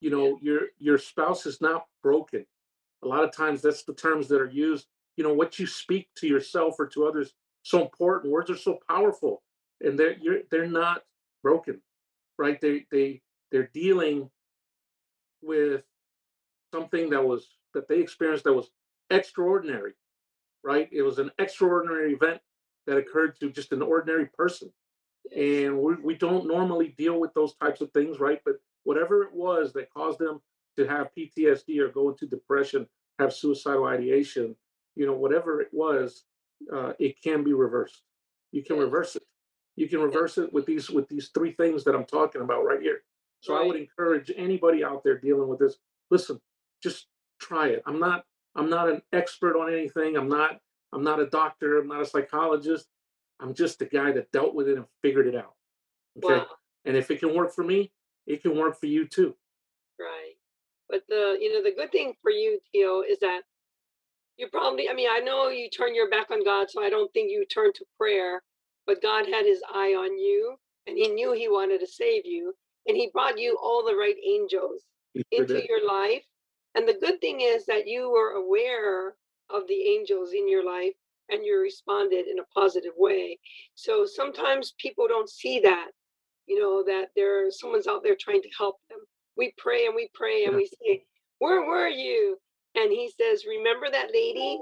you 0.00 0.10
Yeah. 0.10 0.16
know 0.16 0.38
your 0.40 0.60
your 0.78 0.98
spouse 0.98 1.44
is 1.46 1.60
not 1.60 1.86
broken 2.02 2.46
a 3.02 3.08
lot 3.08 3.24
of 3.24 3.32
times 3.32 3.62
that's 3.62 3.82
the 3.82 3.94
terms 3.94 4.28
that 4.28 4.40
are 4.40 4.46
used 4.50 4.86
you 5.20 5.26
know 5.28 5.34
what 5.34 5.58
you 5.58 5.66
speak 5.66 6.08
to 6.16 6.26
yourself 6.26 6.76
or 6.78 6.86
to 6.86 7.06
others 7.06 7.34
so 7.62 7.82
important. 7.82 8.32
Words 8.32 8.48
are 8.48 8.56
so 8.56 8.78
powerful 8.88 9.42
and 9.82 9.98
they're 9.98 10.16
they're 10.50 10.66
not 10.66 11.02
broken 11.42 11.78
right? 12.38 12.58
They 12.58 12.86
they 12.90 13.20
they're 13.52 13.70
dealing 13.74 14.30
with 15.42 15.82
something 16.72 17.10
that 17.10 17.22
was 17.22 17.48
that 17.74 17.86
they 17.86 17.98
experienced 17.98 18.44
that 18.44 18.54
was 18.54 18.70
extraordinary 19.10 19.92
right? 20.64 20.88
It 20.90 21.02
was 21.02 21.18
an 21.18 21.30
extraordinary 21.38 22.14
event 22.14 22.40
that 22.86 22.96
occurred 22.96 23.38
to 23.40 23.50
just 23.50 23.72
an 23.72 23.82
ordinary 23.82 24.24
person 24.24 24.72
and 25.36 25.76
we, 25.76 25.96
we 25.96 26.14
don't 26.14 26.46
normally 26.46 26.94
deal 26.96 27.20
with 27.20 27.34
those 27.34 27.54
types 27.56 27.82
of 27.82 27.92
things 27.92 28.20
right? 28.20 28.40
But 28.42 28.54
whatever 28.84 29.22
it 29.22 29.34
was 29.34 29.74
that 29.74 29.92
caused 29.92 30.18
them 30.18 30.40
to 30.78 30.86
have 30.86 31.10
ptsd 31.14 31.78
or 31.78 31.88
go 31.88 32.08
into 32.08 32.24
depression 32.24 32.86
have 33.18 33.34
suicidal 33.34 33.84
ideation 33.84 34.56
you 35.00 35.06
know 35.06 35.14
whatever 35.14 35.62
it 35.62 35.68
was 35.72 36.24
uh, 36.70 36.92
it 36.98 37.22
can 37.22 37.42
be 37.42 37.54
reversed. 37.54 38.02
You 38.52 38.62
can 38.62 38.78
reverse 38.78 39.16
it. 39.16 39.22
You 39.76 39.88
can 39.88 40.00
reverse 40.00 40.36
it 40.36 40.52
with 40.52 40.66
these 40.66 40.90
with 40.90 41.08
these 41.08 41.30
three 41.32 41.52
things 41.52 41.84
that 41.84 41.94
i'm 41.94 42.04
talking 42.04 42.42
about 42.42 42.66
right 42.66 42.82
here. 42.82 42.98
So 43.40 43.56
i 43.56 43.64
would 43.64 43.76
encourage 43.76 44.30
anybody 44.36 44.84
out 44.84 45.02
there 45.02 45.18
dealing 45.18 45.48
with 45.48 45.58
this 45.58 45.76
listen 46.10 46.38
just 46.82 47.06
try 47.40 47.68
it. 47.68 47.82
I'm 47.86 47.98
not 47.98 48.24
i'm 48.54 48.68
not 48.68 48.90
an 48.90 49.00
expert 49.14 49.58
on 49.58 49.72
anything. 49.72 50.18
I'm 50.18 50.28
not 50.28 50.60
i'm 50.92 51.02
not 51.02 51.18
a 51.18 51.26
doctor. 51.26 51.78
I'm 51.78 51.88
not 51.88 52.02
a 52.02 52.06
psychologist. 52.06 52.86
I'm 53.40 53.54
just 53.54 53.80
a 53.80 53.86
guy 53.86 54.12
that 54.12 54.30
dealt 54.32 54.54
with 54.54 54.68
it 54.68 54.76
and 54.76 54.84
figured 55.00 55.26
it 55.26 55.34
out. 55.34 55.54
Okay? 56.22 56.40
Wow. 56.40 56.46
and 56.84 56.94
if 56.94 57.10
it 57.10 57.20
can 57.20 57.34
work 57.34 57.54
for 57.54 57.64
me 57.64 57.90
it 58.26 58.42
can 58.42 58.54
work 58.54 58.78
for 58.78 58.86
you 58.86 59.06
too. 59.06 59.34
Right. 59.98 60.34
But 60.90 61.04
the 61.08 61.38
you 61.40 61.54
know 61.54 61.62
the 61.62 61.74
good 61.74 61.90
thing 61.90 62.14
for 62.20 62.30
you, 62.30 62.60
Tio, 62.70 63.00
is 63.00 63.18
that 63.20 63.42
you 64.40 64.48
probably 64.50 64.90
I 64.90 64.94
mean, 64.94 65.10
I 65.12 65.20
know 65.20 65.50
you 65.50 65.70
turn 65.70 65.94
your 65.96 66.10
back 66.10 66.32
on 66.32 66.44
God, 66.44 66.70
so 66.70 66.84
I 66.84 66.90
don't 66.90 67.12
think 67.14 67.30
you 67.32 67.46
turn 67.46 67.72
to 67.74 67.86
prayer, 67.98 68.42
but 68.86 69.02
God 69.02 69.26
had 69.26 69.46
his 69.46 69.62
eye 69.74 69.94
on 69.98 70.18
you 70.18 70.56
and 70.88 70.98
he 70.98 71.08
knew 71.10 71.34
he 71.34 71.48
wanted 71.48 71.80
to 71.82 71.88
save 71.88 72.26
you 72.26 72.54
and 72.88 72.96
he 72.98 73.10
brought 73.14 73.38
you 73.40 73.58
all 73.62 73.84
the 73.86 73.96
right 73.96 74.16
angels 74.26 74.84
into 75.32 75.60
your 75.68 75.86
life. 75.86 76.24
And 76.76 76.88
the 76.88 76.98
good 77.00 77.20
thing 77.22 77.42
is 77.42 77.66
that 77.66 77.88
you 77.88 78.10
were 78.10 78.32
aware 78.32 79.16
of 79.50 79.68
the 79.68 79.82
angels 79.88 80.32
in 80.34 80.50
your 80.50 80.66
life 80.66 80.94
and 81.30 81.44
you 81.46 81.60
responded 81.60 82.26
in 82.28 82.40
a 82.40 82.60
positive 82.60 82.94
way. 82.98 83.38
So 83.76 84.06
sometimes 84.06 84.74
people 84.80 85.08
don't 85.08 85.30
see 85.30 85.60
that, 85.60 85.88
you 86.46 86.60
know, 86.60 86.84
that 86.86 87.08
there's 87.16 87.60
someone's 87.60 87.88
out 87.88 88.02
there 88.04 88.16
trying 88.20 88.42
to 88.42 88.50
help 88.58 88.76
them. 88.90 89.00
We 89.36 89.54
pray 89.58 89.86
and 89.86 89.96
we 89.96 90.10
pray 90.14 90.44
and 90.44 90.54
Yeah. 90.54 90.58
we 90.58 90.66
say, 90.66 91.04
Where 91.40 91.62
were 91.66 91.88
you? 91.88 92.38
And 92.74 92.90
he 92.90 93.10
says, 93.20 93.44
Remember 93.46 93.90
that 93.90 94.10
lady, 94.12 94.58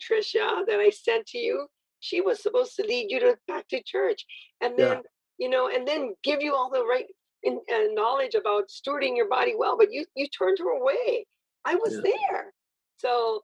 Trisha, 0.00 0.66
that 0.66 0.80
I 0.80 0.90
sent 0.90 1.26
to 1.28 1.38
you? 1.38 1.66
She 2.00 2.20
was 2.20 2.42
supposed 2.42 2.76
to 2.76 2.82
lead 2.82 3.10
you 3.10 3.20
to 3.20 3.38
back 3.48 3.66
to 3.68 3.82
church. 3.82 4.24
And 4.60 4.74
yeah 4.76 4.88
then, 4.88 5.02
you 5.38 5.48
know, 5.48 5.68
and 5.68 5.86
then 5.86 6.14
give 6.22 6.40
you 6.40 6.54
all 6.54 6.70
the 6.70 6.84
right 6.84 7.06
in, 7.42 7.60
uh, 7.72 7.92
knowledge 7.92 8.34
about 8.34 8.68
stewarding 8.68 9.16
your 9.16 9.28
body 9.28 9.54
well, 9.56 9.76
but 9.78 9.92
you 9.92 10.04
you 10.14 10.26
turned 10.28 10.58
her 10.58 10.70
away. 10.70 11.26
I 11.64 11.74
was 11.74 11.94
yeah 11.94 12.12
there. 12.30 12.52
So 12.98 13.42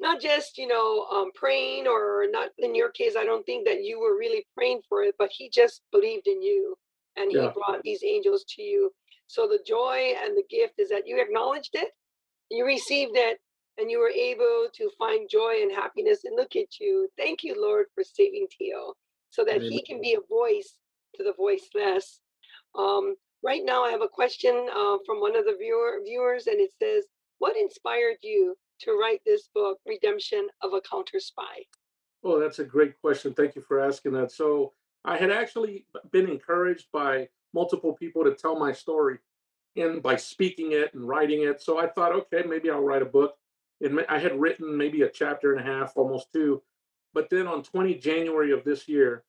not 0.00 0.20
just 0.20 0.58
you 0.58 0.66
know 0.66 1.06
um, 1.10 1.30
praying 1.34 1.86
or 1.86 2.26
not 2.30 2.50
in 2.58 2.74
your 2.74 2.90
case 2.90 3.14
i 3.18 3.24
don't 3.24 3.44
think 3.46 3.66
that 3.66 3.82
you 3.82 3.98
were 3.98 4.16
really 4.16 4.46
praying 4.56 4.80
for 4.88 5.02
it 5.02 5.14
but 5.18 5.30
he 5.32 5.50
just 5.50 5.82
believed 5.92 6.26
in 6.26 6.42
you 6.42 6.76
and 7.16 7.30
he 7.30 7.36
brought 7.36 7.82
these 7.82 8.02
angels 8.04 8.44
to 8.48 8.62
you 8.62 8.92
so 9.26 9.46
the 9.46 9.58
joy 9.66 10.12
and 10.22 10.36
the 10.36 10.44
gift 10.48 10.74
is 10.78 10.88
that 10.88 11.06
you 11.06 11.20
acknowledged 11.20 11.74
it 11.74 11.88
you 12.50 12.64
received 12.64 13.12
it 13.14 13.38
and 13.78 13.90
you 13.90 13.98
were 13.98 14.10
able 14.10 14.68
to 14.74 14.90
find 14.98 15.28
joy 15.30 15.62
and 15.62 15.72
happiness 15.72 16.24
and 16.24 16.36
look 16.36 16.56
at 16.56 16.80
you 16.80 17.08
thank 17.16 17.42
you 17.42 17.54
lord 17.60 17.86
for 17.94 18.02
saving 18.04 18.46
tio 18.50 18.94
so 19.30 19.44
that 19.44 19.56
Amen. 19.56 19.70
he 19.70 19.82
can 19.82 20.00
be 20.00 20.14
a 20.14 20.28
voice 20.28 20.78
to 21.14 21.24
the 21.24 21.34
voiceless 21.36 22.20
um, 22.74 23.14
right 23.42 23.62
now 23.64 23.84
i 23.84 23.90
have 23.90 24.02
a 24.02 24.08
question 24.08 24.68
uh, 24.74 24.98
from 25.06 25.20
one 25.20 25.36
of 25.36 25.44
the 25.44 25.56
viewer 25.58 26.00
viewers 26.04 26.46
and 26.46 26.60
it 26.60 26.70
says 26.82 27.04
what 27.38 27.56
inspired 27.56 28.16
you 28.22 28.56
to 28.80 28.92
write 28.92 29.20
this 29.24 29.48
book, 29.54 29.78
Redemption 29.86 30.48
of 30.62 30.72
a 30.72 30.80
Counter 30.80 31.20
Spy? 31.20 31.64
Oh, 32.24 32.38
that's 32.38 32.58
a 32.58 32.64
great 32.64 33.00
question. 33.00 33.32
Thank 33.32 33.56
you 33.56 33.62
for 33.62 33.80
asking 33.80 34.12
that. 34.12 34.32
So, 34.32 34.72
I 35.04 35.16
had 35.16 35.30
actually 35.30 35.86
been 36.10 36.28
encouraged 36.28 36.88
by 36.92 37.28
multiple 37.54 37.94
people 37.94 38.24
to 38.24 38.34
tell 38.34 38.58
my 38.58 38.72
story 38.72 39.18
and 39.80 40.02
by 40.02 40.16
speaking 40.16 40.72
it 40.72 40.94
and 40.94 41.06
writing 41.08 41.42
it. 41.42 41.60
So, 41.60 41.78
I 41.78 41.86
thought, 41.88 42.12
okay, 42.12 42.42
maybe 42.46 42.70
I'll 42.70 42.82
write 42.82 43.02
a 43.02 43.06
book. 43.06 43.36
And 43.80 44.04
I 44.08 44.18
had 44.18 44.38
written 44.40 44.76
maybe 44.76 45.02
a 45.02 45.08
chapter 45.08 45.52
and 45.54 45.60
a 45.60 45.64
half, 45.64 45.92
almost 45.96 46.32
two. 46.32 46.62
But 47.14 47.30
then 47.30 47.46
on 47.46 47.62
20 47.62 47.94
January 47.94 48.50
of 48.52 48.64
this 48.64 48.88
year, 48.88 49.24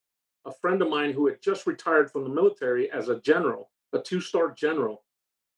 a 0.46 0.52
friend 0.52 0.82
of 0.82 0.90
mine 0.90 1.14
who 1.14 1.28
had 1.28 1.42
just 1.42 1.68
retired 1.68 2.12
from 2.12 2.24
the 2.24 2.30
military 2.30 2.90
as 2.92 3.10
a 3.10 3.20
general, 3.20 3.70
a 3.94 4.00
two 4.00 4.20
star 4.22 4.52
general, 4.52 5.04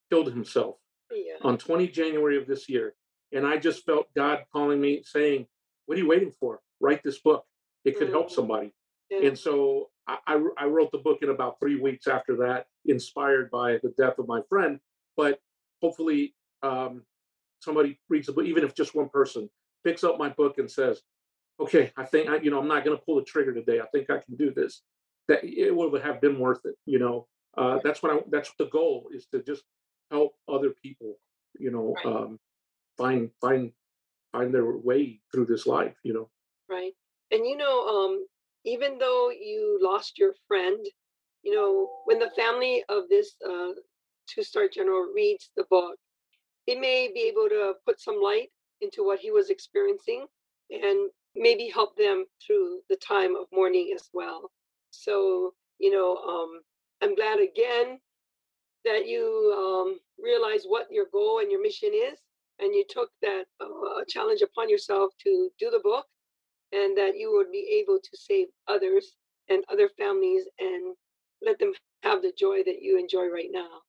killed 0.10 0.28
himself 0.28 0.78
Yeah. 1.10 1.36
on 1.42 1.58
20 1.58 1.88
January 1.88 2.38
of 2.38 2.48
this 2.48 2.68
year. 2.68 2.96
And 3.32 3.48
I 3.48 3.58
just 3.58 3.86
felt 3.86 4.14
God 4.14 4.44
calling 4.52 4.82
me 4.82 5.04
saying, 5.06 5.48
What 5.86 5.98
are 5.98 6.02
you 6.02 6.08
waiting 6.08 6.32
for? 6.32 6.62
Write 6.82 7.02
this 7.04 7.20
book. 7.20 7.46
It 7.86 7.98
could 7.98 8.10
help 8.10 8.28
Mm, 8.28 8.32
somebody. 8.32 8.74
yeah. 9.10 9.28
And 9.28 9.40
so 9.40 9.90
I, 10.12 10.36
I, 10.36 10.48
I 10.58 10.66
wrote 10.66 10.92
the 10.92 10.98
book 10.98 11.20
in 11.22 11.30
about 11.30 11.60
three 11.60 11.80
weeks 11.80 12.08
after 12.08 12.36
that, 12.38 12.68
inspired 12.86 13.50
by 13.52 13.80
the 13.84 13.94
death 13.98 14.18
of 14.20 14.28
my 14.28 14.42
friend. 14.50 14.80
But 15.16 15.40
hopefully, 15.82 16.36
um, 16.64 17.04
somebody 17.60 18.00
reads 18.10 18.28
the 18.28 18.34
book, 18.34 18.46
even 18.46 18.64
if 18.64 18.74
just 18.76 18.96
one 18.96 19.10
person 19.10 19.50
picks 19.84 20.04
up 20.04 20.18
my 20.18 20.30
book 20.30 20.58
and 20.58 20.70
says, 20.70 21.02
"Okay, 21.60 21.92
I 21.98 22.06
think 22.06 22.30
I, 22.30 22.38
you 22.38 22.52
know 22.52 22.60
I'm 22.60 22.68
not 22.68 22.84
going 22.84 22.98
to 22.98 23.04
pull 23.04 23.16
the 23.16 23.24
trigger 23.24 23.54
today. 23.54 23.80
I 23.80 23.86
think 23.88 24.10
I 24.10 24.20
can 24.20 24.36
do 24.36 24.52
this." 24.52 24.82
That 25.28 25.44
it 25.44 25.76
would 25.76 26.02
have 26.02 26.20
been 26.22 26.40
worth 26.40 26.66
it. 26.66 26.76
You 26.86 27.00
know, 27.00 27.28
uh, 27.58 27.80
that's 27.84 28.02
what 28.04 28.14
I. 28.14 28.20
That's 28.30 28.52
the 28.58 28.66
goal 28.66 29.10
is 29.14 29.28
to 29.28 29.42
just 29.44 29.64
help 30.10 30.34
other 30.48 30.72
people. 30.84 31.18
You 31.60 31.72
know, 31.72 31.96
Right. 32.04 32.06
um, 32.06 32.40
find 32.98 33.30
find 33.40 33.72
find 34.32 34.54
their 34.54 34.78
way 34.78 35.22
through 35.32 35.46
this 35.46 35.66
life. 35.68 35.96
You 36.04 36.14
know. 36.14 36.30
Right. 36.70 36.94
And 37.32 37.46
you 37.46 37.56
know, 37.56 37.88
um, 37.88 38.26
even 38.66 38.98
though 38.98 39.30
you 39.30 39.80
lost 39.82 40.18
your 40.18 40.34
friend, 40.48 40.80
you 41.44 41.56
know, 41.56 41.90
when 42.06 42.20
the 42.20 42.32
family 42.36 42.84
of 42.90 43.10
this 43.10 43.36
uh, 43.48 43.72
two-star 44.28 44.68
general 44.74 45.12
reads 45.14 45.50
the 45.58 45.66
book, 45.70 45.96
it 46.68 46.80
may 46.80 47.10
be 47.14 47.22
able 47.22 47.50
to 47.50 47.74
put 47.86 48.00
some 48.00 48.22
light 48.22 48.50
into 48.82 49.04
what 49.04 49.20
he 49.20 49.32
was 49.32 49.50
experiencing 49.50 50.26
and 50.70 51.10
maybe 51.36 51.70
help 51.74 51.96
them 51.96 52.26
through 52.46 52.80
the 52.90 52.96
time 52.98 53.36
of 53.36 53.48
mourning 53.52 53.92
as 53.96 54.10
well. 54.14 54.52
So, 54.92 55.54
you 55.80 55.92
know, 55.92 56.18
um, 56.18 56.62
I'm 57.02 57.16
glad 57.16 57.40
again 57.40 58.00
that 58.86 59.08
you 59.08 59.54
um, 59.58 60.00
realize 60.24 60.66
what 60.68 60.88
your 60.92 61.06
goal 61.12 61.40
and 61.40 61.52
your 61.52 61.62
mission 61.62 61.92
is, 61.94 62.20
and 62.60 62.74
you 62.76 62.84
took 62.90 63.10
that 63.22 63.46
uh, 63.60 64.04
challenge 64.08 64.42
upon 64.42 64.70
yourself 64.70 65.12
to 65.24 65.50
do 65.60 65.70
the 65.72 65.80
book 65.80 66.06
and 66.72 66.98
that 66.98 67.18
you 67.18 67.32
would 67.34 67.52
be 67.52 67.82
able 67.82 68.00
to 68.00 68.18
save 68.18 68.48
others 68.68 69.16
and 69.50 69.64
other 69.70 69.90
families 69.98 70.44
and 70.60 70.96
let 71.42 71.60
them 71.60 71.74
have 72.04 72.22
the 72.22 72.32
joy 72.38 72.64
that 72.64 72.82
you 72.82 72.98
enjoy 72.98 73.28
right 73.28 73.50
now. 73.52 73.82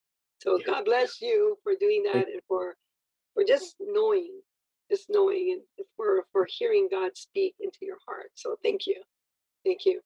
So 0.42 0.58
Yeah. 0.58 0.66
God 0.66 0.84
bless 0.84 1.20
you 1.20 1.58
for 1.62 1.74
doing 1.76 2.02
that 2.04 2.28
and 2.28 2.42
for 2.48 2.76
for 3.34 3.44
just 3.44 3.76
knowing, 3.80 4.42
just 4.90 5.08
knowing 5.08 5.52
and 5.78 5.86
for 5.96 6.26
for 6.32 6.46
hearing 6.50 6.88
God 6.90 7.16
speak 7.16 7.54
into 7.60 7.78
your 7.82 7.98
heart. 8.06 8.30
So 8.34 8.56
thank 8.62 8.86
you. 8.86 9.02
Thank 9.64 9.86
you. 9.86 10.00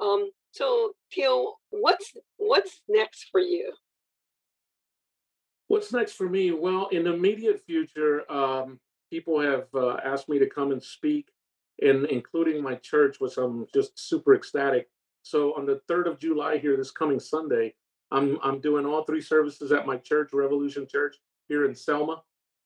Um 0.00 0.30
so 0.52 0.94
Tio, 1.10 1.54
what's 1.70 2.12
what's 2.38 2.82
next 2.88 3.28
for 3.30 3.40
you? 3.40 3.72
What's 5.68 5.92
next 5.92 6.12
for 6.14 6.28
me? 6.28 6.50
Well, 6.52 6.88
in 6.88 7.04
the 7.04 7.14
immediate 7.14 7.60
future, 7.60 8.30
um, 8.30 8.78
people 9.10 9.40
have 9.40 9.68
uh, 9.74 9.96
asked 10.04 10.28
me 10.28 10.38
to 10.38 10.46
come 10.46 10.70
and 10.70 10.82
speak, 10.82 11.28
and 11.82 12.06
including 12.06 12.62
my 12.62 12.76
church, 12.76 13.16
which 13.18 13.36
I'm 13.36 13.66
just 13.74 13.98
super 13.98 14.34
ecstatic. 14.34 14.88
So 15.22 15.54
on 15.56 15.66
the 15.66 15.80
third 15.88 16.06
of 16.06 16.18
July 16.18 16.58
here, 16.58 16.76
this 16.76 16.90
coming 16.90 17.20
Sunday, 17.20 17.74
I'm 18.10 18.38
I'm 18.42 18.60
doing 18.60 18.86
all 18.86 19.04
three 19.04 19.20
services 19.20 19.72
at 19.72 19.86
my 19.86 19.96
church, 19.96 20.30
Revolution 20.32 20.86
Church, 20.86 21.16
here 21.48 21.64
in 21.64 21.74
Selma, 21.74 22.22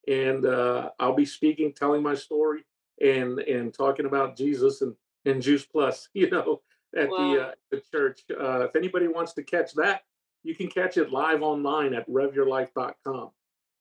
and 0.08 0.44
uh, 0.44 0.90
I'll 0.98 1.14
be 1.14 1.26
speaking, 1.26 1.72
telling 1.72 2.02
my 2.02 2.14
story, 2.14 2.64
and 3.00 3.38
and 3.40 3.72
talking 3.72 4.06
about 4.06 4.36
Jesus 4.36 4.82
and 4.82 4.94
and 5.24 5.42
Juice 5.42 5.64
Plus, 5.64 6.08
you 6.14 6.30
know, 6.30 6.62
at 6.96 7.08
the 7.08 7.48
uh, 7.48 7.52
the 7.70 7.82
church. 7.92 8.22
Uh, 8.30 8.64
if 8.64 8.76
anybody 8.76 9.08
wants 9.08 9.34
to 9.34 9.42
catch 9.42 9.72
that, 9.74 10.02
you 10.42 10.54
can 10.54 10.68
catch 10.68 10.96
it 10.96 11.10
live 11.10 11.42
online 11.42 11.94
at 11.94 12.08
revyourlife.com. 12.08 13.30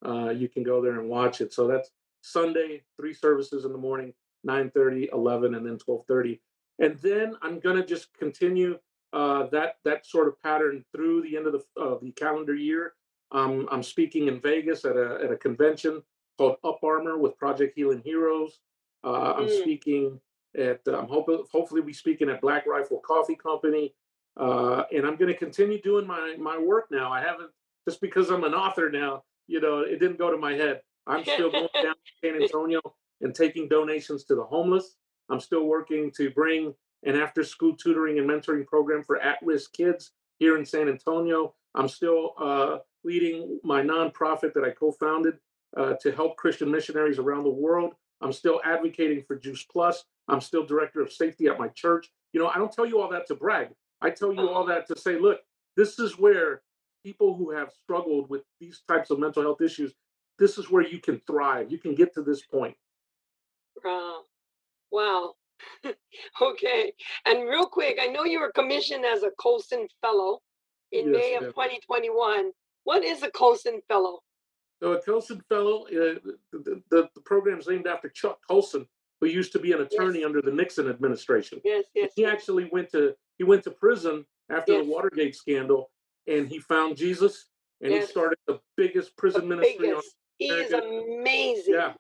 Uh, 0.06 0.30
you 0.30 0.50
can 0.50 0.64
go 0.64 0.82
there 0.82 1.00
and 1.00 1.10
watch 1.10 1.42
it. 1.42 1.54
So 1.54 1.68
that's 1.68 1.90
Sunday, 2.22 2.84
three 2.98 3.14
services 3.14 3.66
in 3.66 3.72
the 3.72 3.78
morning, 3.78 4.14
9:30, 4.46 5.10
11, 5.12 5.56
and 5.56 5.66
then 5.66 5.78
12:30. 5.78 6.40
And 6.80 6.98
then 7.00 7.36
I'm 7.42 7.60
gonna 7.60 7.86
just 7.86 8.14
continue 8.14 8.80
uh, 9.14 9.48
that 9.48 9.78
that 9.86 10.06
sort 10.06 10.28
of 10.28 10.42
pattern 10.42 10.84
through 10.94 11.22
the 11.22 11.38
end 11.38 11.48
of 11.48 11.54
the 11.54 11.82
of 11.82 12.02
the 12.02 12.12
calendar 12.12 12.56
year. 12.56 12.94
Um, 13.32 13.68
I'm 13.72 13.84
speaking 13.84 14.28
in 14.28 14.40
Vegas 14.40 14.86
at 14.86 14.98
a 14.98 15.20
at 15.24 15.32
a 15.32 15.38
convention 15.38 16.04
called 16.38 16.58
Up 16.64 16.80
Armor 16.84 17.18
with 17.18 17.38
Project 17.38 17.74
Healing 17.76 18.02
Heroes. 18.04 18.60
Uh, 19.04 19.34
I'm 19.38 19.48
Mm, 19.48 19.62
speaking 19.62 20.22
at 20.58 20.82
I'm 20.88 21.08
hoping 21.08 21.44
hopefully 21.52 21.82
we 21.82 21.94
speaking 21.94 22.30
at 22.30 22.42
Black 22.42 22.66
Rifle 22.68 23.00
Coffee 23.00 23.36
Company 23.36 23.94
uh, 24.38 24.84
and 24.94 25.06
I'm 25.06 25.16
going 25.16 25.32
to 25.32 25.38
continue 25.38 25.82
doing 25.82 26.06
my 26.06 26.36
my 26.38 26.58
work 26.58 26.88
now. 26.92 27.12
I 27.12 27.22
haven't 27.22 27.52
just 27.88 28.02
because 28.02 28.30
I'm 28.30 28.44
an 28.44 28.54
author 28.54 28.90
now. 28.90 29.24
You 29.48 29.62
know, 29.62 29.80
it 29.80 30.00
didn't 30.00 30.18
go 30.18 30.32
to 30.32 30.38
my 30.38 30.54
head. 30.54 30.82
I'm 31.08 31.24
still 31.24 31.52
going 31.52 31.70
down 31.82 31.94
to 31.94 32.28
San 32.28 32.36
Antonio 32.36 32.82
and 33.26 33.34
taking 33.34 33.68
donations 33.68 34.24
to 34.26 34.36
the 34.36 34.44
homeless. 34.44 34.96
I'm 35.30 35.40
still 35.40 35.66
working 35.66 36.12
to 36.16 36.30
bring 36.30 36.74
an 37.04 37.16
after-school 37.16 37.76
tutoring 37.76 38.20
and 38.20 38.30
mentoring 38.30 38.66
program 38.66 39.04
for 39.04 39.20
at-risk 39.20 39.74
kids 39.74 40.12
here 40.38 40.58
in 40.58 40.66
San 40.66 40.88
Antonio. 40.88 41.56
I'm 41.74 41.90
still 41.90 42.34
uh, 42.40 42.78
leading 43.04 43.60
my 43.64 43.82
nonprofit 43.82 44.54
that 44.54 44.64
I 44.64 44.70
co-founded 44.70 45.40
uh, 45.76 45.94
to 46.02 46.12
help 46.12 46.38
Christian 46.38 46.72
missionaries 46.72 47.20
around 47.20 47.44
the 47.44 47.50
world. 47.50 47.94
I'm 48.22 48.32
still 48.32 48.62
advocating 48.64 49.24
for 49.28 49.36
Juice 49.36 49.66
Plus. 49.72 50.06
I'm 50.28 50.40
still 50.40 50.66
director 50.66 51.02
of 51.02 51.12
safety 51.12 51.48
at 51.48 51.60
my 51.60 51.68
church. 51.70 52.12
You 52.32 52.40
know, 52.40 52.48
I 52.48 52.58
don't 52.58 52.72
tell 52.72 52.86
you 52.86 53.02
all 53.02 53.10
that 53.10 53.28
to 53.28 53.36
brag. 53.36 53.70
I 54.02 54.12
tell 54.12 54.34
you 54.34 54.48
all 54.48 54.66
that 54.68 54.88
to 54.88 54.98
say, 54.98 55.20
look, 55.20 55.40
this 55.76 55.98
is 56.00 56.18
where 56.20 56.62
people 57.04 57.36
who 57.36 57.52
have 57.52 57.72
struggled 57.84 58.30
with 58.30 58.44
these 58.60 58.84
types 58.88 59.10
of 59.10 59.20
mental 59.20 59.42
health 59.42 59.62
issues, 59.62 59.94
this 60.40 60.58
is 60.58 60.70
where 60.70 60.86
you 60.88 61.00
can 61.00 61.22
thrive. 61.28 61.72
You 61.72 61.78
can 61.78 61.96
get 61.96 62.14
to 62.14 62.22
this 62.22 62.42
point. 62.42 62.76
Wow. 63.84 64.22
Wow. 64.92 65.34
Okay. 66.42 66.92
And 67.26 67.48
real 67.48 67.66
quick, 67.66 67.98
I 68.02 68.08
know 68.08 68.24
you 68.26 68.40
were 68.40 68.52
commissioned 68.52 69.06
as 69.06 69.24
a 69.24 69.32
Colson 69.40 69.88
Fellow 70.02 70.40
in 70.92 71.08
Yes, 71.08 71.16
May 71.16 71.36
of 71.36 71.42
ma'am. 71.44 71.52
2021. 71.52 72.52
What 72.84 73.04
is 73.04 73.24
a 73.24 73.32
Colson 73.32 73.82
Fellow? 73.88 74.20
So 74.82 74.92
a 74.94 75.02
Colson 75.02 75.42
Fellow, 75.50 75.84
uh, 75.86 76.20
the, 76.52 76.82
the, 76.92 77.10
the 77.16 77.22
program 77.22 77.60
is 77.60 77.68
named 77.68 77.88
after 77.88 78.10
Chuck 78.10 78.40
Colson, 78.50 78.86
who 79.22 79.28
used 79.28 79.52
to 79.54 79.60
be 79.60 79.72
an 79.72 79.82
attorney 79.82 80.20
Yes. 80.20 80.26
under 80.28 80.42
the 80.42 80.52
Nixon 80.52 80.90
administration. 80.90 81.62
Yes, 81.64 81.86
yes, 81.96 82.12
He 82.16 82.24
yes, 82.24 82.34
actually 82.34 82.70
went 82.72 82.92
to 82.92 83.16
he 83.38 83.44
went 83.44 83.64
to 83.64 83.72
prison 83.72 84.26
after 84.50 84.74
yes, 84.74 84.86
the 84.86 84.92
Watergate 84.92 85.36
scandal, 85.36 85.90
and 86.28 86.48
he 86.48 86.60
found 86.60 86.98
Jesus, 86.98 87.46
and 87.82 87.92
he 87.94 88.02
started 88.04 88.38
the 88.48 88.60
biggest 88.78 89.10
The 89.16 89.20
prison 89.22 89.48
ministry 89.48 89.88
on 89.92 89.96
biggest. 89.96 90.16
He 90.38 90.48
is 90.50 90.72
amazing. 90.74 91.74
Yeah, 91.74 91.94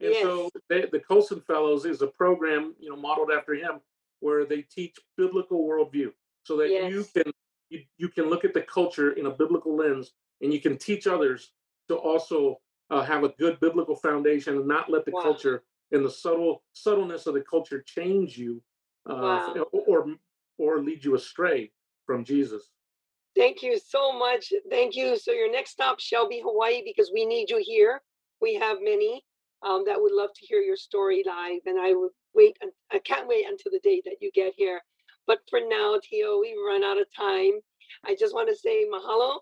And 0.00 0.14
Yes. 0.14 0.22
so 0.22 0.50
they, 0.68 0.86
the 0.90 1.00
Colson 1.00 1.40
Fellows 1.40 1.84
is 1.84 2.02
a 2.02 2.06
program, 2.06 2.74
you 2.78 2.88
know, 2.90 2.96
modeled 2.96 3.30
after 3.30 3.54
him, 3.54 3.80
where 4.20 4.44
they 4.44 4.62
teach 4.62 4.96
biblical 5.16 5.66
worldview, 5.66 6.12
so 6.44 6.56
that 6.56 6.70
you 6.90 7.04
can 7.14 7.32
you, 7.68 7.84
you 7.98 8.08
can 8.08 8.28
look 8.28 8.44
at 8.44 8.52
the 8.52 8.62
culture 8.62 9.12
in 9.12 9.26
a 9.26 9.30
biblical 9.30 9.76
lens, 9.76 10.12
and 10.40 10.52
you 10.52 10.60
can 10.60 10.76
teach 10.76 11.06
others 11.06 11.52
to 11.88 11.94
also 11.96 12.60
uh, 12.90 13.02
have 13.02 13.22
a 13.24 13.28
good 13.30 13.60
biblical 13.60 13.94
foundation 13.94 14.56
and 14.56 14.66
not 14.66 14.90
let 14.90 15.04
the 15.04 15.12
Wow. 15.12 15.22
culture 15.22 15.62
and 15.92 16.04
the 16.04 16.10
subtle 16.10 16.62
subtleness 16.72 17.26
of 17.26 17.34
the 17.34 17.40
culture 17.42 17.82
change 17.82 18.38
you, 18.38 18.62
uh, 19.06 19.52
Wow. 19.54 19.66
or 19.72 20.06
or 20.58 20.80
lead 20.80 21.04
you 21.04 21.14
astray 21.14 21.70
from 22.06 22.24
Jesus. 22.24 22.70
Thank 23.36 23.62
you 23.62 23.78
so 23.78 24.12
much. 24.12 24.52
Thank 24.68 24.96
you. 24.96 25.16
So 25.16 25.32
your 25.32 25.50
next 25.50 25.70
stop 25.70 26.00
shall 26.00 26.28
be 26.28 26.40
Hawaii 26.40 26.82
because 26.84 27.10
we 27.12 27.24
need 27.24 27.48
you 27.50 27.62
here. 27.64 28.02
We 28.40 28.54
have 28.54 28.78
many 28.82 29.24
um, 29.66 29.84
that 29.86 30.00
would 30.00 30.12
love 30.12 30.30
to 30.34 30.46
hear 30.46 30.60
your 30.60 30.76
story 30.76 31.22
live, 31.26 31.60
and 31.66 31.78
I 31.78 31.92
would 31.92 32.12
wait. 32.34 32.56
I 32.92 32.98
can't 32.98 33.28
wait 33.28 33.46
until 33.48 33.72
the 33.72 33.80
day 33.82 34.02
that 34.04 34.16
you 34.20 34.30
get 34.34 34.52
here. 34.56 34.80
But 35.26 35.40
for 35.48 35.60
now, 35.60 35.98
Tio, 36.02 36.40
we've 36.40 36.56
run 36.66 36.82
out 36.82 37.00
of 37.00 37.06
time. 37.16 37.60
I 38.04 38.16
just 38.18 38.34
want 38.34 38.48
to 38.48 38.56
say 38.56 38.86
mahalo 38.88 39.38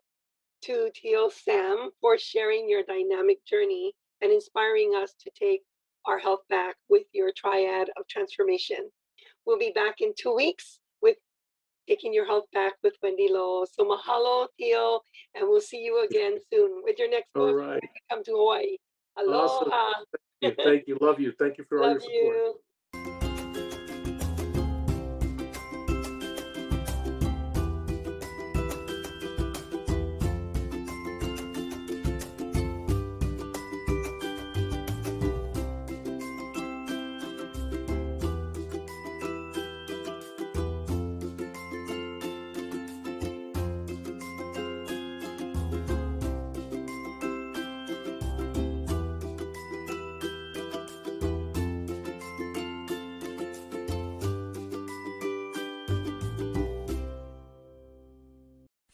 to 0.62 0.90
Tio 0.94 1.28
Sam 1.28 1.90
for 2.00 2.18
sharing 2.18 2.68
your 2.68 2.82
dynamic 2.82 3.44
journey 3.46 3.92
and 4.20 4.32
inspiring 4.32 4.94
us 4.96 5.14
to 5.22 5.30
take 5.38 5.62
our 6.06 6.18
health 6.18 6.40
back 6.50 6.76
with 6.88 7.04
your 7.12 7.30
triad 7.36 7.88
of 7.96 8.06
transformation. 8.08 8.90
We'll 9.46 9.58
be 9.58 9.72
back 9.74 9.96
in 10.00 10.12
two 10.18 10.34
weeks 10.34 10.80
with 11.00 11.16
taking 11.88 12.12
your 12.12 12.26
health 12.26 12.44
back 12.52 12.74
with 12.82 12.94
Wendy 13.02 13.28
Lowe. 13.30 13.64
So 13.70 13.84
mahalo, 13.84 14.48
Tio, 14.58 15.00
and 15.34 15.48
we'll 15.48 15.60
see 15.60 15.78
you 15.78 16.04
again 16.04 16.38
soon 16.52 16.82
with 16.82 16.98
your 16.98 17.10
next 17.10 17.32
book. 17.34 17.56
right, 17.56 17.82
Come 18.10 18.24
to 18.24 18.32
Hawaii. 18.32 18.76
Awesome. 19.18 19.68
Aloha. 19.68 20.04
Thank 20.40 20.58
you, 20.58 20.64
thank 20.64 20.88
you, 20.88 20.98
love 21.00 21.20
you, 21.20 21.32
thank 21.38 21.58
you 21.58 21.64
for 21.68 21.82
all 21.82 21.90
your 21.90 22.00
support. 22.00 22.36
you. 22.36 22.54